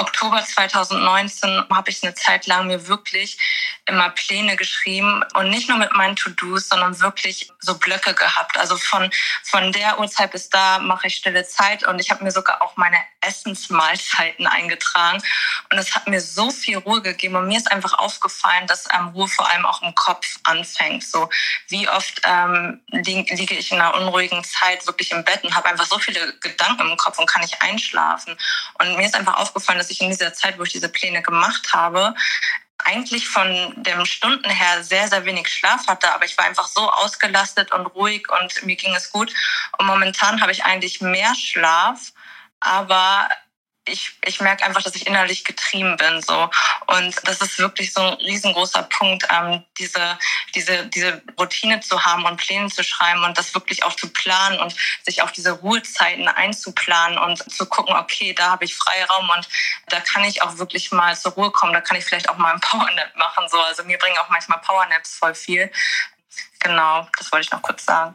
[0.00, 3.38] Oktober 2019 habe ich eine Zeit lang mir wirklich
[3.84, 8.56] immer Pläne geschrieben und nicht nur mit meinen To-Dos, sondern wirklich so Blöcke gehabt.
[8.56, 9.10] Also von
[9.42, 12.76] von der Uhrzeit bis da mache ich stille Zeit und ich habe mir sogar auch
[12.76, 15.22] meine Essensmahlzeiten eingetragen
[15.70, 19.08] und es hat mir so viel Ruhe gegeben und mir ist einfach aufgefallen, dass ähm,
[19.08, 21.04] Ruhe vor allem auch im Kopf anfängt.
[21.04, 21.28] So
[21.68, 25.68] wie oft ähm, liege lieg ich in einer unruhigen Zeit wirklich im Bett und habe
[25.68, 28.36] einfach so viele Gedanken im Kopf und kann nicht einschlafen.
[28.78, 31.72] Und mir ist einfach aufgefallen, dass ich in dieser Zeit, wo ich diese Pläne gemacht
[31.72, 32.14] habe,
[32.84, 36.90] eigentlich von den Stunden her sehr, sehr wenig Schlaf hatte, aber ich war einfach so
[36.90, 39.32] ausgelastet und ruhig und mir ging es gut.
[39.78, 42.12] Und momentan habe ich eigentlich mehr Schlaf,
[42.60, 43.28] aber
[43.90, 46.22] ich, ich merke einfach, dass ich innerlich getrieben bin.
[46.22, 46.50] So.
[46.86, 50.18] Und das ist wirklich so ein riesengroßer Punkt, ähm, diese,
[50.54, 54.58] diese, diese Routine zu haben und Pläne zu schreiben und das wirklich auch zu planen
[54.60, 54.74] und
[55.04, 59.48] sich auf diese Ruhezeiten einzuplanen und zu gucken, okay, da habe ich Freiraum und
[59.88, 61.72] da kann ich auch wirklich mal zur Ruhe kommen.
[61.72, 63.48] Da kann ich vielleicht auch mal einen Powernap machen.
[63.48, 63.60] So.
[63.60, 65.70] Also mir bringen auch manchmal Powernaps voll viel.
[66.60, 68.14] Genau, das wollte ich noch kurz sagen.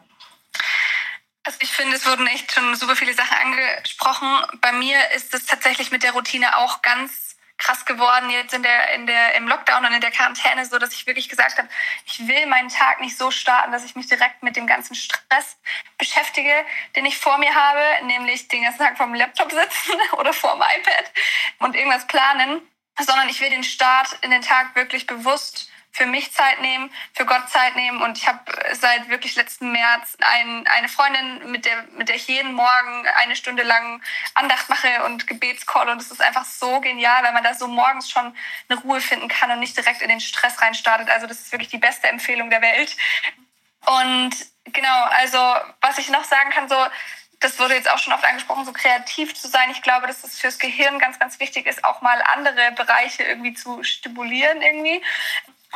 [1.45, 4.27] Also ich finde, es wurden echt schon super viele Sachen angesprochen.
[4.61, 8.93] Bei mir ist es tatsächlich mit der Routine auch ganz krass geworden jetzt in der,
[8.95, 11.69] in der, im Lockdown und in der Quarantäne, so dass ich wirklich gesagt habe,
[12.05, 15.57] ich will meinen Tag nicht so starten, dass ich mich direkt mit dem ganzen Stress
[15.97, 16.51] beschäftige,
[16.95, 21.11] den ich vor mir habe, nämlich den ganzen Tag vorm Laptop sitzen oder vorm iPad
[21.59, 22.61] und irgendwas planen,
[22.99, 27.25] sondern ich will den Start in den Tag wirklich bewusst für mich Zeit nehmen, für
[27.25, 28.01] Gott Zeit nehmen.
[28.01, 28.39] Und ich habe
[28.73, 33.37] seit wirklich letzten März ein, eine Freundin, mit der, mit der ich jeden Morgen eine
[33.37, 34.01] Stunde lang
[34.33, 35.87] Andacht mache und Gebetscall.
[35.87, 38.35] Und es ist einfach so genial, weil man da so morgens schon
[38.67, 41.09] eine Ruhe finden kann und nicht direkt in den Stress reinstartet.
[41.09, 42.97] Also das ist wirklich die beste Empfehlung der Welt.
[43.85, 44.31] Und
[44.65, 45.37] genau, also
[45.79, 46.75] was ich noch sagen kann, so
[47.39, 49.69] das wurde jetzt auch schon oft angesprochen, so kreativ zu sein.
[49.69, 53.53] Ich glaube, dass es fürs Gehirn ganz, ganz wichtig ist, auch mal andere Bereiche irgendwie
[53.53, 55.01] zu stimulieren irgendwie.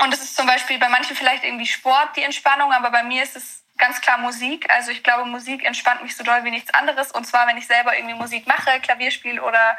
[0.04, 3.22] Und es ist zum Beispiel bei manchen vielleicht irgendwie Sport, die Entspannung, aber bei mir
[3.24, 4.70] ist es ganz klar Musik.
[4.70, 7.12] Also ich glaube, Musik entspannt mich so doll wie nichts anderes.
[7.12, 9.78] Und zwar, wenn ich selber irgendwie Musik mache, Klavierspiel oder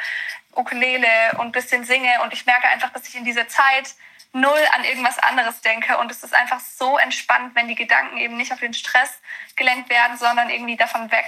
[0.54, 1.06] Ukulele
[1.38, 2.20] und bisschen singe.
[2.22, 3.94] Und ich merke einfach, dass ich in dieser Zeit
[4.32, 5.98] null an irgendwas anderes denke.
[5.98, 9.20] Und es ist einfach so entspannt, wenn die Gedanken eben nicht auf den Stress
[9.56, 11.26] gelenkt werden, sondern irgendwie davon weg.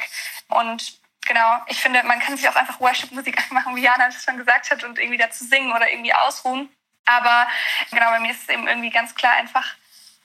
[0.48, 4.38] Und genau, ich finde, man kann sich auch einfach Worship-Musik anmachen, wie Jana das schon
[4.38, 6.68] gesagt hat, und irgendwie dazu singen oder irgendwie ausruhen.
[7.04, 7.46] Aber
[7.90, 9.74] genau, bei mir ist es eben irgendwie ganz klar einfach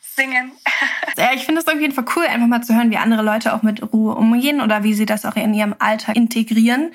[0.01, 0.51] singen.
[1.17, 3.55] Ja, ich finde es auf jeden Fall cool, einfach mal zu hören, wie andere Leute
[3.55, 6.91] auch mit Ruhe umgehen oder wie sie das auch in ihrem Alltag integrieren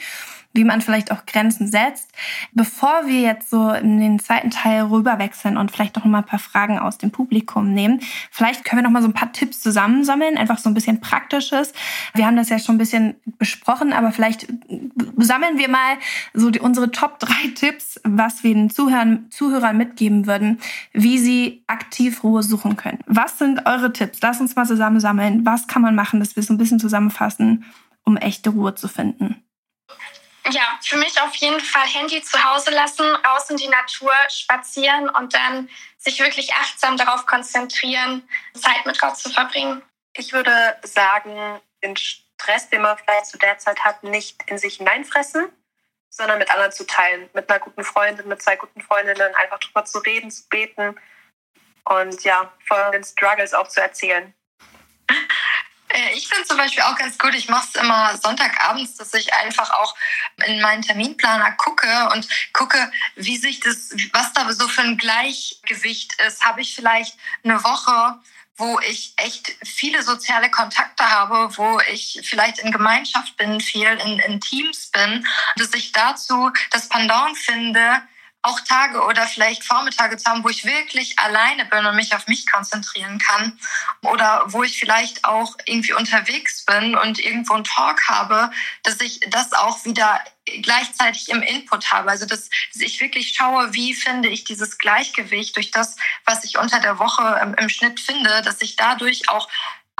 [0.52, 2.10] wie man vielleicht auch Grenzen setzt.
[2.52, 6.38] Bevor wir jetzt so in den zweiten Teil rüberwechseln und vielleicht noch mal ein paar
[6.38, 10.36] Fragen aus dem Publikum nehmen, vielleicht können wir noch mal so ein paar Tipps zusammensammeln,
[10.36, 11.72] einfach so ein bisschen praktisches.
[12.14, 14.46] Wir haben das ja schon ein bisschen besprochen, aber vielleicht
[15.16, 15.96] sammeln wir mal
[16.34, 20.58] so die, unsere Top drei Tipps, was wir den Zuhörern, Zuhörern mitgeben würden,
[20.92, 22.98] wie sie aktiv Ruhe suchen können.
[23.06, 24.18] Was sind eure Tipps?
[24.22, 25.44] Lass uns mal zusammensammeln.
[25.46, 27.64] Was kann man machen, dass wir so ein bisschen zusammenfassen,
[28.04, 29.42] um echte Ruhe zu finden?
[30.50, 35.08] Ja, für mich auf jeden Fall Handy zu Hause lassen, raus in die Natur, spazieren
[35.08, 39.82] und dann sich wirklich achtsam darauf konzentrieren, Zeit mit Gott zu verbringen.
[40.16, 44.76] Ich würde sagen, den Stress, den man vielleicht zu der Zeit hat, nicht in sich
[44.76, 45.48] hineinfressen,
[46.10, 47.30] sondern mit anderen zu teilen.
[47.34, 50.96] Mit einer guten Freundin, mit zwei guten Freundinnen, einfach drüber zu reden, zu beten
[51.84, 54.34] und ja, von den Struggles auch zu erzählen.
[55.92, 59.32] Äh, ich finde zum Beispiel auch ganz gut, ich mache es immer Sonntagabends, dass ich
[59.34, 59.94] einfach auch
[60.46, 66.14] in meinen Terminplaner gucke und gucke, wie sich das, was da so für ein Gleichgewicht
[66.26, 66.44] ist.
[66.44, 68.18] Habe ich vielleicht eine Woche,
[68.56, 74.18] wo ich echt viele soziale Kontakte habe, wo ich vielleicht in Gemeinschaft bin, viel in,
[74.20, 75.26] in Teams bin,
[75.56, 78.02] dass ich dazu das Pendant finde,
[78.42, 82.26] auch Tage oder vielleicht Vormittage zu haben, wo ich wirklich alleine bin und mich auf
[82.26, 83.58] mich konzentrieren kann.
[84.02, 88.50] Oder wo ich vielleicht auch irgendwie unterwegs bin und irgendwo einen Talk habe,
[88.82, 90.20] dass ich das auch wieder
[90.62, 92.10] gleichzeitig im Input habe.
[92.10, 96.58] Also dass, dass ich wirklich schaue, wie finde ich dieses Gleichgewicht durch das, was ich
[96.58, 99.48] unter der Woche im, im Schnitt finde, dass ich dadurch auch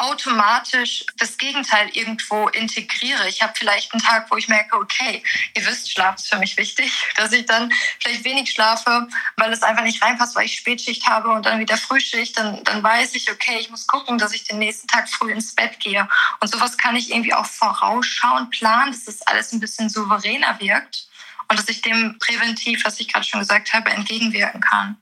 [0.02, 3.28] automatisch das Gegenteil irgendwo integriere.
[3.28, 5.22] Ich habe vielleicht einen Tag, wo ich merke, okay,
[5.54, 9.62] ihr wisst, Schlaf ist für mich wichtig, dass ich dann vielleicht wenig schlafe, weil es
[9.62, 13.30] einfach nicht reinpasst, weil ich Spätschicht habe und dann wieder Frühschicht, dann, dann weiß ich,
[13.30, 16.08] okay, ich muss gucken, dass ich den nächsten Tag früh ins Bett gehe.
[16.40, 21.06] Und sowas kann ich irgendwie auch vorausschauen, planen, dass das alles ein bisschen souveräner wirkt
[21.48, 25.01] und dass ich dem präventiv, was ich gerade schon gesagt habe, entgegenwirken kann.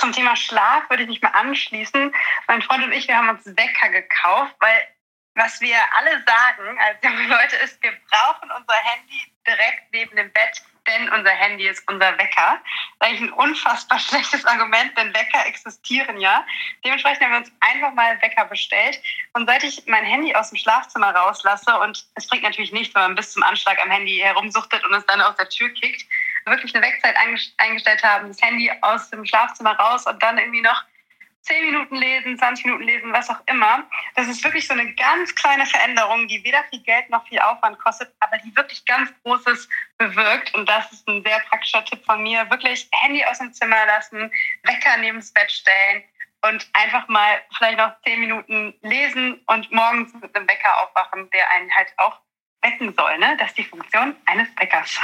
[0.00, 2.14] Zum Thema Schlaf würde ich mich mal anschließen.
[2.48, 4.88] Mein Freund und ich, wir haben uns Wecker gekauft, weil
[5.34, 10.32] was wir alle sagen als junge Leute ist, wir brauchen unser Handy direkt neben dem
[10.32, 12.62] Bett, denn unser Handy ist unser Wecker.
[12.62, 16.46] Das ist eigentlich ein unfassbar schlechtes Argument, denn Wecker existieren ja.
[16.82, 18.98] Dementsprechend haben wir uns einfach mal Wecker bestellt.
[19.34, 23.02] Und seit ich mein Handy aus dem Schlafzimmer rauslasse, und es bringt natürlich nichts, wenn
[23.02, 26.06] man bis zum Anschlag am Handy herumsuchtet und es dann aus der Tür kickt,
[26.46, 27.16] wirklich eine Wegzeit
[27.58, 30.84] eingestellt haben, das Handy aus dem Schlafzimmer raus und dann irgendwie noch
[31.42, 33.84] 10 Minuten lesen, 20 Minuten lesen, was auch immer.
[34.14, 37.78] Das ist wirklich so eine ganz kleine Veränderung, die weder viel Geld noch viel Aufwand
[37.78, 40.54] kostet, aber die wirklich ganz Großes bewirkt.
[40.54, 42.48] Und das ist ein sehr praktischer Tipp von mir.
[42.50, 44.30] Wirklich Handy aus dem Zimmer lassen,
[44.64, 46.04] Wecker neben das Bett stellen
[46.42, 51.50] und einfach mal vielleicht noch 10 Minuten lesen und morgens mit einem Wecker aufwachen, der
[51.52, 52.20] einen halt auch
[52.62, 53.18] wecken soll.
[53.18, 53.36] Ne?
[53.38, 55.00] Das ist die Funktion eines Weckers.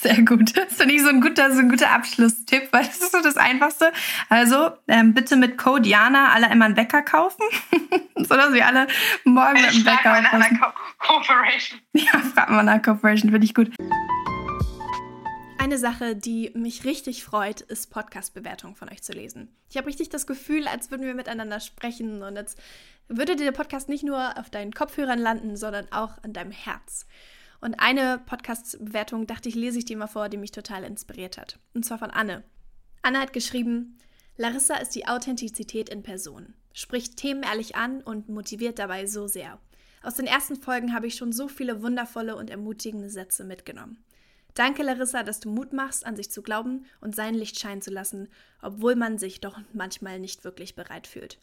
[0.00, 0.56] Sehr gut.
[0.56, 3.36] Das finde ich so ein guter, so ein guter Abschlusstipp, weil das ist so das
[3.36, 3.92] Einfachste.
[4.28, 7.42] Also ähm, bitte mit Code Jana alle immer einen Wecker kaufen,
[8.16, 8.88] sodass wir alle
[9.24, 11.80] morgen mit einem Wecker mal nach einer Corporation.
[11.92, 13.72] Ja, frag mal nach Corporation, finde ich gut.
[15.58, 19.48] Eine Sache, die mich richtig freut, ist Podcast-Bewertungen von euch zu lesen.
[19.70, 22.56] Ich habe richtig das Gefühl, als würden wir miteinander sprechen und als
[23.08, 27.06] würde der Podcast nicht nur auf deinen Kopfhörern landen, sondern auch an deinem Herz.
[27.60, 31.58] Und eine Podcast-Bewertung dachte ich, lese ich dir mal vor, die mich total inspiriert hat.
[31.74, 32.44] Und zwar von Anne.
[33.02, 33.98] Anne hat geschrieben,
[34.36, 39.58] Larissa ist die Authentizität in Person, spricht Themen ehrlich an und motiviert dabei so sehr.
[40.02, 44.04] Aus den ersten Folgen habe ich schon so viele wundervolle und ermutigende Sätze mitgenommen.
[44.54, 47.90] Danke, Larissa, dass du Mut machst, an sich zu glauben und sein Licht scheinen zu
[47.90, 48.28] lassen,
[48.62, 51.38] obwohl man sich doch manchmal nicht wirklich bereit fühlt.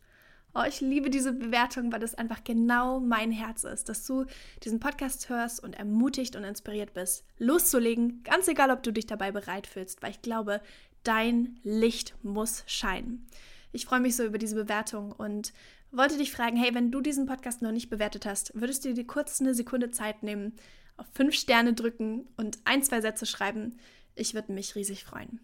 [0.56, 4.26] Oh, ich liebe diese Bewertung, weil das einfach genau mein Herz ist, dass du
[4.64, 9.32] diesen Podcast hörst und ermutigt und inspiriert bist, loszulegen, ganz egal, ob du dich dabei
[9.32, 10.62] bereit fühlst, weil ich glaube,
[11.04, 13.26] dein Licht muss scheinen.
[13.72, 15.54] Ich freue mich so über diese Bewertung und
[15.92, 19.08] wollte dich fragen, hey, wenn du diesen Podcast noch nicht bewertet hast, würdest du dir
[19.08, 20.54] kurz eine Sekunde Zeit nehmen,
[20.98, 23.78] auf fünf Sterne drücken und ein, zwei Sätze schreiben.
[24.14, 25.40] Ich würde mich riesig freuen.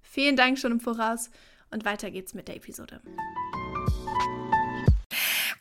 [0.00, 1.30] Vielen Dank schon im Voraus
[1.70, 3.02] und weiter geht's mit der Episode.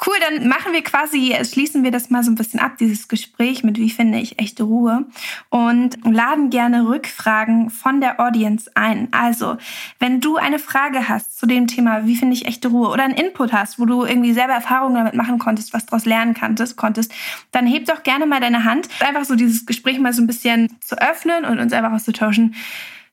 [0.05, 3.63] Cool, dann machen wir quasi, schließen wir das mal so ein bisschen ab, dieses Gespräch
[3.63, 5.05] mit wie finde ich echte Ruhe
[5.49, 9.07] und laden gerne Rückfragen von der Audience ein.
[9.11, 9.57] Also,
[9.99, 13.15] wenn du eine Frage hast zu dem Thema, wie finde ich echte Ruhe oder einen
[13.15, 17.13] Input hast, wo du irgendwie selber Erfahrungen damit machen konntest, was daraus lernen konntest, konntest,
[17.51, 18.89] dann heb doch gerne mal deine Hand.
[18.99, 22.55] Einfach so dieses Gespräch mal so ein bisschen zu öffnen und uns einfach auszutauschen.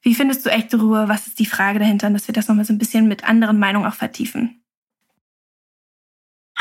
[0.02, 1.08] Wie findest du echte Ruhe?
[1.08, 2.06] Was ist die Frage dahinter?
[2.06, 4.59] Und dass wir das nochmal so ein bisschen mit anderen Meinungen auch vertiefen.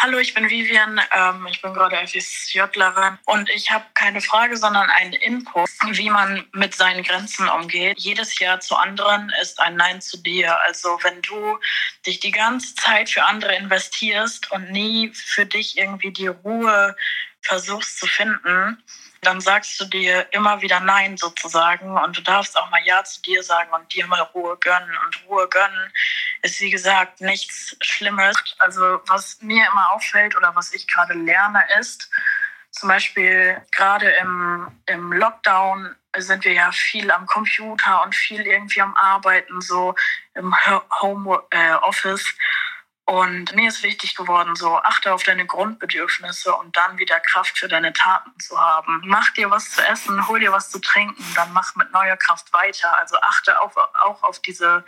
[0.01, 1.01] Hallo, ich bin Vivian.
[1.13, 6.45] Ähm, ich bin gerade FSJlerin und ich habe keine Frage, sondern einen Input, wie man
[6.53, 7.99] mit seinen Grenzen umgeht.
[7.99, 10.57] Jedes Jahr zu anderen ist ein Nein zu dir.
[10.62, 11.59] Also wenn du
[12.05, 16.95] dich die ganze Zeit für andere investierst und nie für dich irgendwie die Ruhe
[17.41, 18.81] versuchst zu finden,
[19.21, 23.21] dann sagst du dir immer wieder Nein sozusagen und du darfst auch mal Ja zu
[23.21, 24.95] dir sagen und dir mal Ruhe gönnen.
[25.05, 25.91] Und Ruhe gönnen
[26.41, 28.36] ist, wie gesagt, nichts Schlimmes.
[28.60, 32.10] Also was mir immer auffällt oder was ich gerade lerne ist,
[32.71, 38.82] zum Beispiel gerade im, im Lockdown sind wir ja viel am Computer und viel irgendwie
[38.82, 39.95] am Arbeiten, so
[40.34, 40.55] im
[41.01, 42.25] Home äh, Office.
[43.09, 47.67] Und mir ist wichtig geworden, so achte auf deine Grundbedürfnisse und dann wieder Kraft für
[47.67, 49.01] deine Taten zu haben.
[49.03, 52.53] Mach dir was zu essen, hol dir was zu trinken, dann mach mit neuer Kraft
[52.53, 52.95] weiter.
[52.99, 54.85] Also achte auf, auch auf diese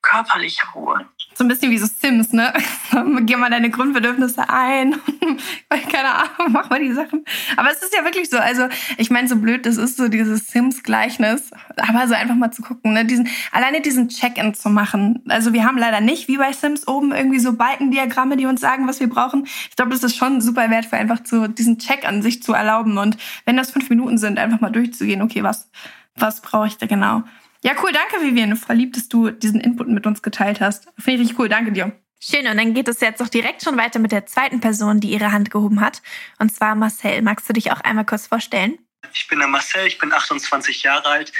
[0.00, 1.06] körperliche Ruhe.
[1.38, 2.52] So ein bisschen wie so Sims, ne?
[3.20, 4.96] Geh mal deine Grundbedürfnisse ein.
[5.70, 7.24] Keine Ahnung, mach mal die Sachen.
[7.56, 8.38] Aber es ist ja wirklich so.
[8.38, 11.52] Also, ich meine, so blöd, das ist so dieses Sims-Gleichnis.
[11.76, 13.04] Aber so einfach mal zu gucken, ne?
[13.04, 15.22] Diesen, alleine diesen Check-in zu machen.
[15.28, 18.88] Also, wir haben leider nicht, wie bei Sims, oben irgendwie so Balkendiagramme, die uns sagen,
[18.88, 19.46] was wir brauchen.
[19.70, 22.98] Ich glaube, das ist schon super wertvoll, einfach zu, diesen Check an sich zu erlauben.
[22.98, 25.70] Und wenn das fünf Minuten sind, einfach mal durchzugehen, okay, was,
[26.16, 27.22] was brauche ich da genau?
[27.62, 28.56] Ja, cool, danke, Viviane.
[28.56, 30.84] Voll lieb, dass du diesen Input mit uns geteilt hast.
[30.98, 31.92] Finde ich richtig cool, danke dir.
[32.20, 35.10] Schön, und dann geht es jetzt auch direkt schon weiter mit der zweiten Person, die
[35.10, 36.02] ihre Hand gehoben hat.
[36.38, 37.22] Und zwar Marcel.
[37.22, 38.78] Magst du dich auch einmal kurz vorstellen?
[39.12, 41.32] Ich bin der Marcel, ich bin 28 Jahre alt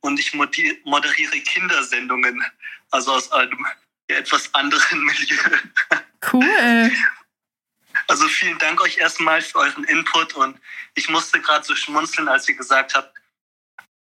[0.00, 2.44] und ich moderiere Kindersendungen,
[2.90, 3.66] also aus einem
[4.08, 5.36] etwas anderen Milieu.
[6.32, 6.92] Cool.
[8.08, 10.58] Also vielen Dank euch erstmal für euren Input und
[10.94, 13.15] ich musste gerade so schmunzeln, als ihr gesagt habt,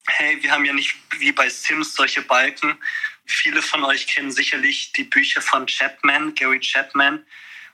[0.07, 2.77] hey, wir haben ja nicht wie bei Sims solche Balken.
[3.25, 7.25] Viele von euch kennen sicherlich die Bücher von Chapman, Gary Chapman.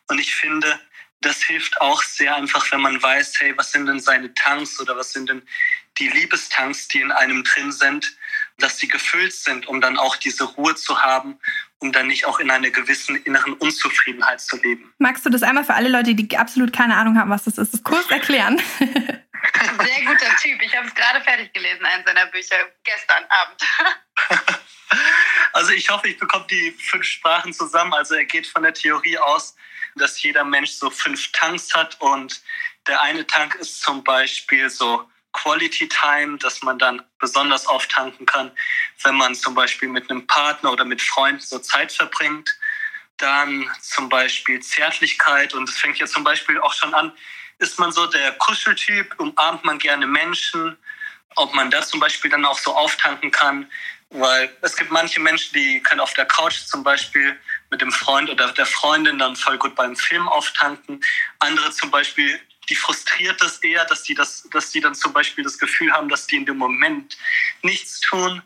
[0.07, 0.79] Und ich finde,
[1.21, 4.95] das hilft auch sehr einfach, wenn man weiß, hey, was sind denn seine Tanks oder
[4.97, 5.41] was sind denn
[5.99, 8.15] die Liebestanks, die in einem drin sind,
[8.57, 11.37] dass sie gefüllt sind, um dann auch diese Ruhe zu haben,
[11.79, 14.93] um dann nicht auch in einer gewissen inneren Unzufriedenheit zu leben.
[14.99, 17.73] Magst du das einmal für alle Leute, die absolut keine Ahnung haben, was das ist,
[17.73, 18.61] das kurz erklären?
[19.83, 20.61] Sehr guter Typ.
[20.61, 23.61] Ich habe es gerade fertig gelesen, einen seiner Bücher, gestern Abend.
[25.53, 27.93] Also ich hoffe, ich bekomme die fünf Sprachen zusammen.
[27.93, 29.55] Also er geht von der Theorie aus,
[29.95, 32.41] dass jeder Mensch so fünf Tanks hat und
[32.87, 38.51] der eine Tank ist zum Beispiel so Quality Time, dass man dann besonders auftanken kann,
[39.03, 42.49] wenn man zum Beispiel mit einem Partner oder mit Freunden so Zeit verbringt.
[43.17, 47.13] Dann zum Beispiel Zärtlichkeit und es fängt ja zum Beispiel auch schon an,
[47.61, 50.75] ist man so der Kuscheltyp, umarmt man gerne Menschen,
[51.35, 53.69] ob man da zum Beispiel dann auch so auftanken kann,
[54.09, 58.29] weil es gibt manche Menschen, die können auf der Couch zum Beispiel mit dem Freund
[58.29, 61.01] oder der Freundin dann voll gut beim Film auftanken.
[61.39, 65.43] Andere zum Beispiel, die frustriert das eher, dass die, das, dass die dann zum Beispiel
[65.43, 67.15] das Gefühl haben, dass die in dem Moment
[67.61, 68.41] nichts tun.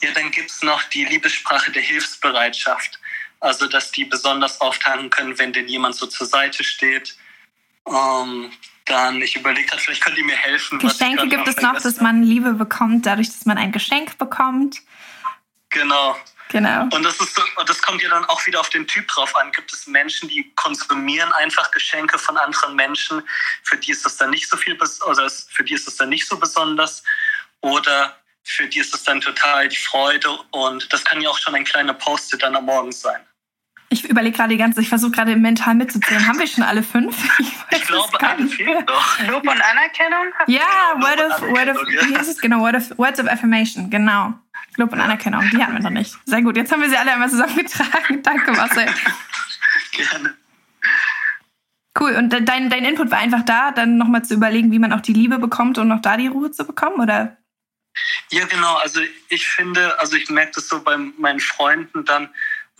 [0.00, 3.00] Ja, dann gibt es noch die Liebessprache der Hilfsbereitschaft.
[3.40, 7.16] Also, dass die besonders auftanken können, wenn denn jemand so zur Seite steht
[7.88, 8.50] ähm,
[8.86, 10.78] dann, ich überlege gerade, vielleicht könnt ihr mir helfen.
[10.78, 14.80] Geschenke gibt es noch, dass man Liebe bekommt, dadurch, dass man ein Geschenk bekommt.
[15.70, 16.16] Genau.
[16.50, 16.82] Genau.
[16.82, 19.50] Und das, ist, das kommt ja dann auch wieder auf den Typ drauf an.
[19.50, 23.22] Gibt es Menschen, die konsumieren einfach Geschenke von anderen Menschen,
[23.64, 26.28] für die ist das dann nicht so viel, oder für die ist das dann nicht
[26.28, 27.02] so besonders,
[27.60, 31.54] oder für die ist das dann total die Freude und das kann ja auch schon
[31.54, 33.26] ein kleiner Post-it dann am Morgen sein.
[33.94, 36.26] Ich überlege gerade die ganze, ich versuche gerade mental mitzuzählen.
[36.26, 37.16] Haben wir schon alle fünf?
[37.38, 39.18] Ich, ich glaube, Anne fehlt noch.
[39.28, 40.26] Lob und Anerkennung?
[40.46, 40.60] Ja,
[40.94, 42.08] Genau, Word Lob of, und Word of, Anerkennung, ja.
[42.08, 42.60] wie heißt es genau?
[42.60, 44.34] Word of, Words of Affirmation, genau.
[44.76, 46.14] Lob und Anerkennung, die hatten wir noch nicht.
[46.24, 48.22] Sehr gut, jetzt haben wir sie alle einmal zusammengetragen.
[48.22, 48.86] Danke, Marcel.
[49.92, 50.34] Gerne.
[51.98, 54.92] Cool, und de- dein, dein Input war einfach da, dann nochmal zu überlegen, wie man
[54.92, 57.36] auch die Liebe bekommt und noch da die Ruhe zu bekommen, oder?
[58.32, 58.74] Ja, genau.
[58.76, 62.28] Also ich finde, also ich merke das so bei meinen Freunden dann,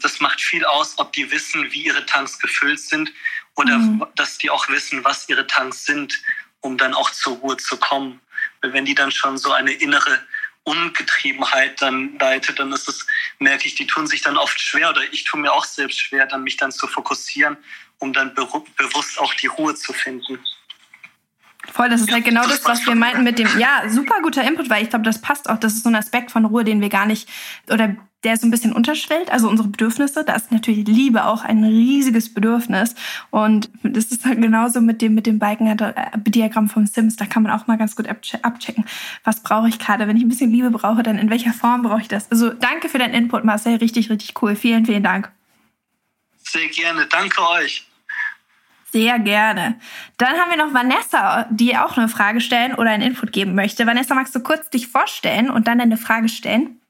[0.02, 3.12] das macht viel aus, ob die wissen, wie ihre Tanks gefüllt sind
[3.54, 4.04] oder Mhm.
[4.16, 6.20] dass die auch wissen, was ihre Tanks sind,
[6.60, 8.20] um dann auch zur Ruhe zu kommen.
[8.60, 10.20] Weil wenn die dann schon so eine innere
[10.64, 13.06] Ungetriebenheit dann leitet, dann ist es,
[13.38, 16.26] merke ich, die tun sich dann oft schwer oder ich tue mir auch selbst schwer,
[16.26, 17.56] dann mich dann zu fokussieren,
[17.98, 20.38] um dann bewusst auch die Ruhe zu finden.
[21.72, 24.20] Voll, das ist Ja, halt genau das das, was wir meinten mit dem, ja, super
[24.22, 25.58] guter Input, weil ich glaube, das passt auch.
[25.58, 27.28] Das ist so ein Aspekt von Ruhe, den wir gar nicht,
[27.68, 30.24] oder der so ein bisschen unterschwellt, also unsere Bedürfnisse.
[30.24, 32.94] Da ist natürlich Liebe auch ein riesiges Bedürfnis.
[33.30, 37.16] Und das ist halt genauso mit dem, mit dem Balken-Diagramm vom Sims.
[37.16, 38.84] Da kann man auch mal ganz gut abche- abchecken.
[39.22, 40.08] Was brauche ich gerade?
[40.08, 42.30] Wenn ich ein bisschen Liebe brauche, dann in welcher Form brauche ich das?
[42.30, 43.76] Also danke für deinen Input, Marcel.
[43.76, 44.56] Richtig, richtig cool.
[44.56, 45.30] Vielen, vielen Dank.
[46.38, 47.06] Sehr gerne.
[47.06, 47.86] Danke euch.
[48.92, 49.74] Sehr gerne.
[50.18, 53.86] Dann haben wir noch Vanessa, die auch eine Frage stellen oder einen Input geben möchte.
[53.86, 56.80] Vanessa, magst du kurz dich vorstellen und dann deine Frage stellen?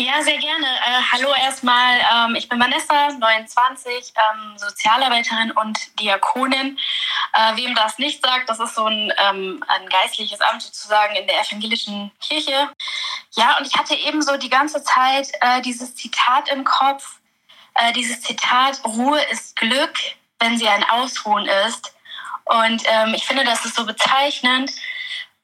[0.00, 0.66] Ja, sehr gerne.
[0.66, 2.00] Äh, hallo erstmal.
[2.10, 6.78] Ähm, ich bin Vanessa, 29, ähm, Sozialarbeiterin und Diakonin.
[7.34, 11.26] Äh, wem das nicht sagt, das ist so ein, ähm, ein geistliches Amt sozusagen in
[11.26, 12.70] der evangelischen Kirche.
[13.32, 17.18] Ja, und ich hatte eben so die ganze Zeit äh, dieses Zitat im Kopf.
[17.74, 19.98] Äh, dieses Zitat, Ruhe ist Glück,
[20.38, 21.94] wenn sie ein Ausruhen ist.
[22.46, 24.72] Und ähm, ich finde, das ist so bezeichnend,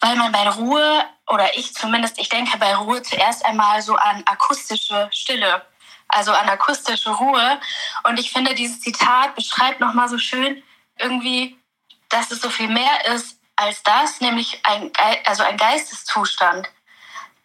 [0.01, 4.23] weil man bei Ruhe, oder ich zumindest, ich denke bei Ruhe zuerst einmal so an
[4.27, 5.65] akustische Stille,
[6.09, 7.61] also an akustische Ruhe.
[8.05, 10.63] Und ich finde, dieses Zitat beschreibt nochmal so schön
[10.99, 11.59] irgendwie,
[12.09, 14.93] dass es so viel mehr ist als das, nämlich ein,
[15.25, 16.69] also ein Geisteszustand.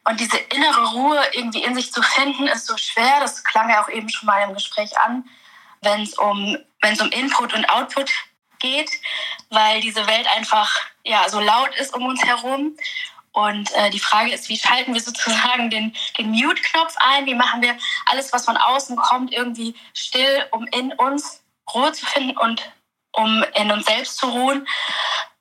[0.03, 3.19] Und diese innere Ruhe irgendwie in sich zu finden, ist so schwer.
[3.19, 5.29] Das klang ja auch eben schon mal im Gespräch an,
[5.81, 8.11] wenn es um, um Input und Output
[8.59, 8.91] geht,
[9.49, 10.71] weil diese Welt einfach
[11.05, 12.75] ja so laut ist um uns herum.
[13.33, 17.25] Und äh, die Frage ist, wie schalten wir sozusagen den, den Mute-Knopf ein?
[17.25, 21.41] Wie machen wir alles, was von außen kommt, irgendwie still, um in uns
[21.73, 22.69] Ruhe zu finden und
[23.13, 24.67] um in uns selbst zu ruhen?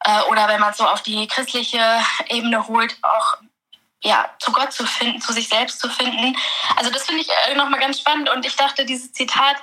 [0.05, 3.39] Äh, oder wenn man es so auf die christliche Ebene holt, auch
[4.03, 6.35] ja, zu Gott zu finden, zu sich selbst zu finden.
[6.77, 8.31] Also das finde ich äh, nochmal ganz spannend.
[8.31, 9.57] Und ich dachte, dieses Zitat,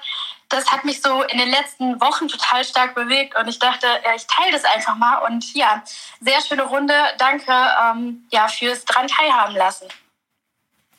[0.50, 3.38] das hat mich so in den letzten Wochen total stark bewegt.
[3.38, 5.18] Und ich dachte, ja, ich teile das einfach mal.
[5.28, 5.84] Und ja,
[6.22, 6.94] sehr schöne Runde.
[7.18, 9.88] Danke ähm, ja, fürs dran teilhaben lassen.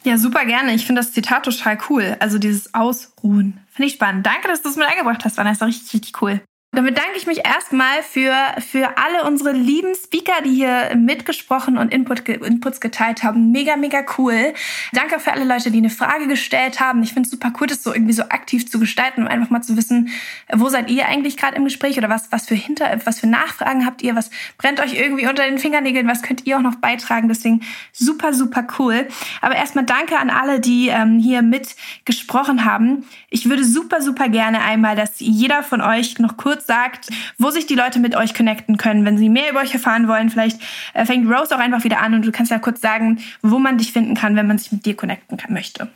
[0.05, 0.74] Ja, super gerne.
[0.74, 2.16] Ich finde das Zitat total cool.
[2.20, 3.64] Also dieses Ausruhen.
[3.70, 4.26] Finde ich spannend.
[4.26, 5.64] Danke, dass du es mit eingebracht hast, Vanessa.
[5.64, 6.40] Richtig, richtig cool.
[6.72, 11.90] Dann bedanke ich mich erstmal für, für alle unsere lieben Speaker, die hier mitgesprochen und
[11.90, 13.50] Input, Inputs geteilt haben.
[13.52, 14.52] Mega, mega cool.
[14.92, 17.02] Danke für alle Leute, die eine Frage gestellt haben.
[17.02, 19.62] Ich finde es super cool, das so irgendwie so aktiv zu gestalten und einfach mal
[19.62, 20.10] zu wissen,
[20.52, 23.86] wo seid ihr eigentlich gerade im Gespräch oder was, was für Hinter, was für Nachfragen
[23.86, 27.28] habt ihr, was brennt euch irgendwie unter den Fingernägeln, was könnt ihr auch noch beitragen.
[27.28, 27.62] Deswegen
[27.92, 29.08] super, super cool.
[29.40, 33.06] Aber erstmal danke an alle, die ähm, hier mitgesprochen haben.
[33.30, 37.66] Ich würde super, super gerne einmal, dass jeder von euch noch kurz sagt, wo sich
[37.66, 39.04] die Leute mit euch connecten können.
[39.04, 40.61] Wenn sie mehr über euch erfahren wollen, vielleicht
[40.94, 43.78] äh, fängt Rose auch einfach wieder an und du kannst ja kurz sagen, wo man
[43.78, 45.90] dich finden kann, wenn man sich mit dir connecten kann, möchte.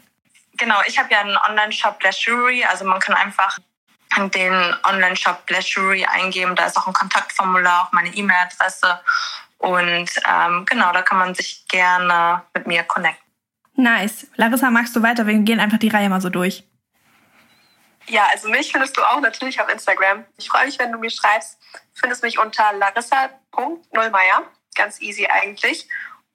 [0.57, 3.59] Genau, ich habe ja einen Online-Shop Blashury, also man kann einfach
[4.35, 9.01] den Online-Shop Blashury eingeben, da ist auch ein Kontaktformular, auch meine E-Mail-Adresse
[9.59, 13.23] und ähm, genau, da kann man sich gerne mit mir connecten.
[13.77, 14.27] Nice.
[14.37, 15.27] Larissa, magst du weiter?
[15.27, 16.65] Wir gehen einfach die Reihe mal so durch.
[18.09, 20.25] Ja, also mich findest du auch natürlich auf Instagram.
[20.37, 21.59] Ich freue mich, wenn du mir schreibst.
[21.95, 24.43] Findest mich unter larissa.nullmeier.
[24.75, 25.89] Ganz easy eigentlich.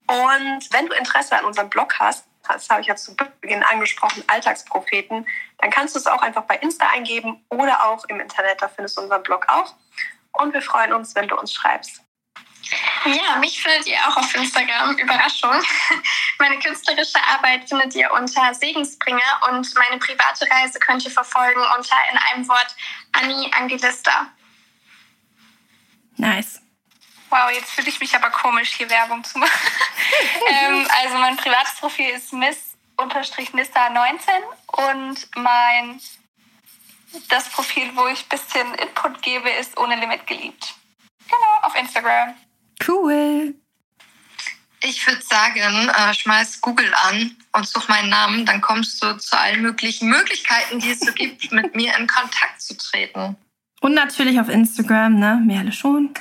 [0.07, 4.23] Und wenn du Interesse an unserem Blog hast, das habe ich ja zu Beginn angesprochen,
[4.27, 8.61] Alltagspropheten, dann kannst du es auch einfach bei Insta eingeben oder auch im Internet.
[8.61, 9.75] Da findest du unseren Blog auch.
[10.31, 12.01] Und wir freuen uns, wenn du uns schreibst.
[13.05, 14.97] Ja, mich findet ihr auch auf Instagram.
[14.97, 15.51] Überraschung.
[16.39, 21.95] Meine künstlerische Arbeit findet ihr unter Segensbringer und meine private Reise könnt ihr verfolgen unter
[22.11, 22.75] in einem Wort
[23.13, 24.27] Annie Angelista.
[26.17, 26.61] Nice.
[27.29, 29.51] Wow, jetzt fühle ich mich aber komisch, hier Werbung zu machen.
[30.49, 34.19] ähm, also mein privates Profil ist miss-nista19
[34.67, 35.99] und mein
[37.29, 40.73] das Profil, wo ich ein bisschen Input gebe, ist ohne Limit geliebt.
[41.25, 42.35] Genau, auf Instagram.
[42.85, 43.55] Cool.
[44.81, 49.37] Ich würde sagen, äh, schmeiß Google an und such meinen Namen, dann kommst du zu
[49.37, 53.35] allen möglichen Möglichkeiten, die es so gibt, mit mir in Kontakt zu treten.
[53.81, 55.41] Und natürlich auf Instagram, ne?
[55.45, 56.13] Merle schon.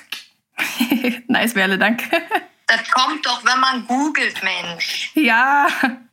[1.28, 2.22] nice, Merle, danke.
[2.66, 5.10] Das kommt doch, wenn man googelt, Mensch.
[5.14, 5.68] Ja,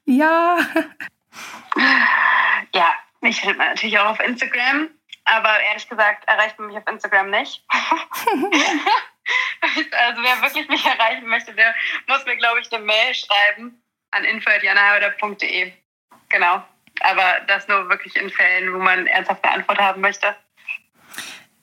[0.05, 0.57] ja.
[2.75, 4.89] Ja, mich findet man natürlich auch auf Instagram.
[5.25, 7.65] Aber ehrlich gesagt erreicht man mich auf Instagram nicht.
[9.91, 11.73] also wer wirklich mich erreichen möchte, der
[12.07, 15.71] muss mir, glaube ich, eine Mail schreiben an info.janahauder.de.
[16.29, 16.63] Genau.
[17.01, 20.35] Aber das nur wirklich in Fällen, wo man ernsthaft eine Antwort haben möchte.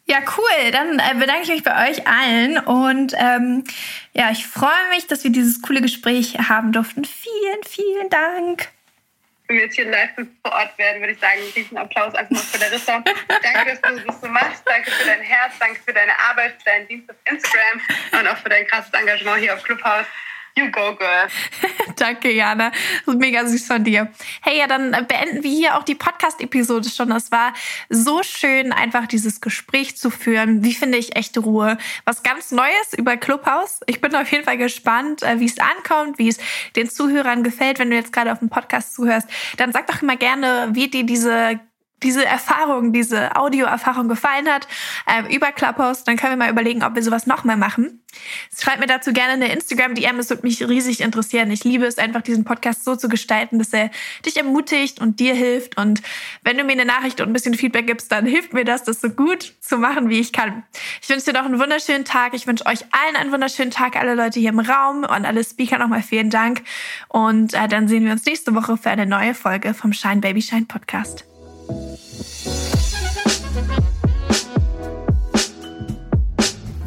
[0.07, 0.71] Ja, cool.
[0.73, 3.65] Dann äh, bedanke ich mich bei euch allen und ähm,
[4.13, 7.05] ja, ich freue mich, dass wir dieses coole Gespräch haben durften.
[7.05, 8.69] Vielen, vielen Dank.
[9.51, 12.38] Wenn wir jetzt hier live vor Ort werden, würde ich sagen, diesen Applaus einfach mal
[12.38, 13.03] für Larissa.
[13.42, 14.62] danke, dass du das so machst.
[14.64, 17.80] Danke für dein Herz, danke für deine Arbeit, für deinen Dienst auf Instagram
[18.12, 20.07] und auch für dein krasses Engagement hier auf Clubhouse.
[20.57, 21.28] You go, girl.
[21.96, 22.72] Danke, Jana.
[23.07, 24.11] Mega süß von dir.
[24.42, 27.12] Hey, ja, dann beenden wir hier auch die Podcast-Episode schon.
[27.12, 27.53] Es war
[27.88, 30.64] so schön, einfach dieses Gespräch zu führen.
[30.64, 31.78] Wie finde ich echte Ruhe?
[32.05, 33.80] Was ganz Neues über Clubhouse.
[33.86, 36.38] Ich bin auf jeden Fall gespannt, äh, wie es ankommt, wie es
[36.76, 37.78] den Zuhörern gefällt.
[37.78, 41.05] Wenn du jetzt gerade auf dem Podcast zuhörst, dann sag doch immer gerne, wie dir
[41.05, 41.61] diese
[42.03, 44.66] diese Erfahrung, diese Audioerfahrung gefallen hat
[45.07, 48.01] äh, über Clubhouse, dann können wir mal überlegen, ob wir sowas nochmal machen.
[48.59, 51.51] Schreibt mir dazu gerne eine Instagram-DM, es würde mich riesig interessieren.
[51.51, 53.90] Ich liebe es einfach, diesen Podcast so zu gestalten, dass er
[54.26, 55.76] dich ermutigt und dir hilft.
[55.76, 56.03] Und
[56.42, 59.01] wenn du mir eine Nachricht und ein bisschen Feedback gibst, dann hilft mir das, das
[59.01, 60.64] so gut zu machen, wie ich kann.
[61.03, 62.34] Ich wünsche dir noch einen wunderschönen Tag.
[62.34, 65.78] Ich wünsche euch allen einen wunderschönen Tag, alle Leute hier im Raum und alle Speaker
[65.78, 66.62] nochmal vielen Dank.
[67.09, 70.42] Und äh, dann sehen wir uns nächste Woche für eine neue Folge vom Shine Baby
[70.42, 71.30] Shine Podcast.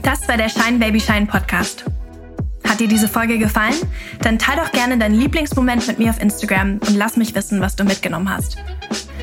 [0.01, 1.85] Das war der Shine Baby Shine Podcast.
[2.67, 3.75] Hat dir diese Folge gefallen?
[4.21, 7.75] Dann teil doch gerne deinen Lieblingsmoment mit mir auf Instagram und lass mich wissen, was
[7.75, 8.57] du mitgenommen hast.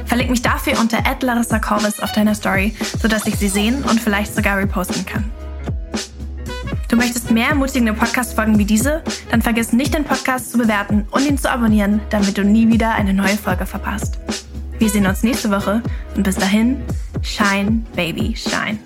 [0.06, 4.34] Verleg mich dafür unter Larissa Corvus auf deiner Story, sodass ich sie sehen und vielleicht
[4.34, 5.30] sogar reposten kann.
[6.88, 9.02] Du möchtest mehr ermutigende Podcast-Folgen wie diese?
[9.30, 12.92] Dann vergiss nicht, den Podcast zu bewerten und ihn zu abonnieren, damit du nie wieder
[12.94, 14.18] eine neue Folge verpasst.
[14.80, 15.82] Wir sehen uns nächste Woche
[16.16, 16.80] und bis dahin,
[17.20, 18.78] shine, baby, shine.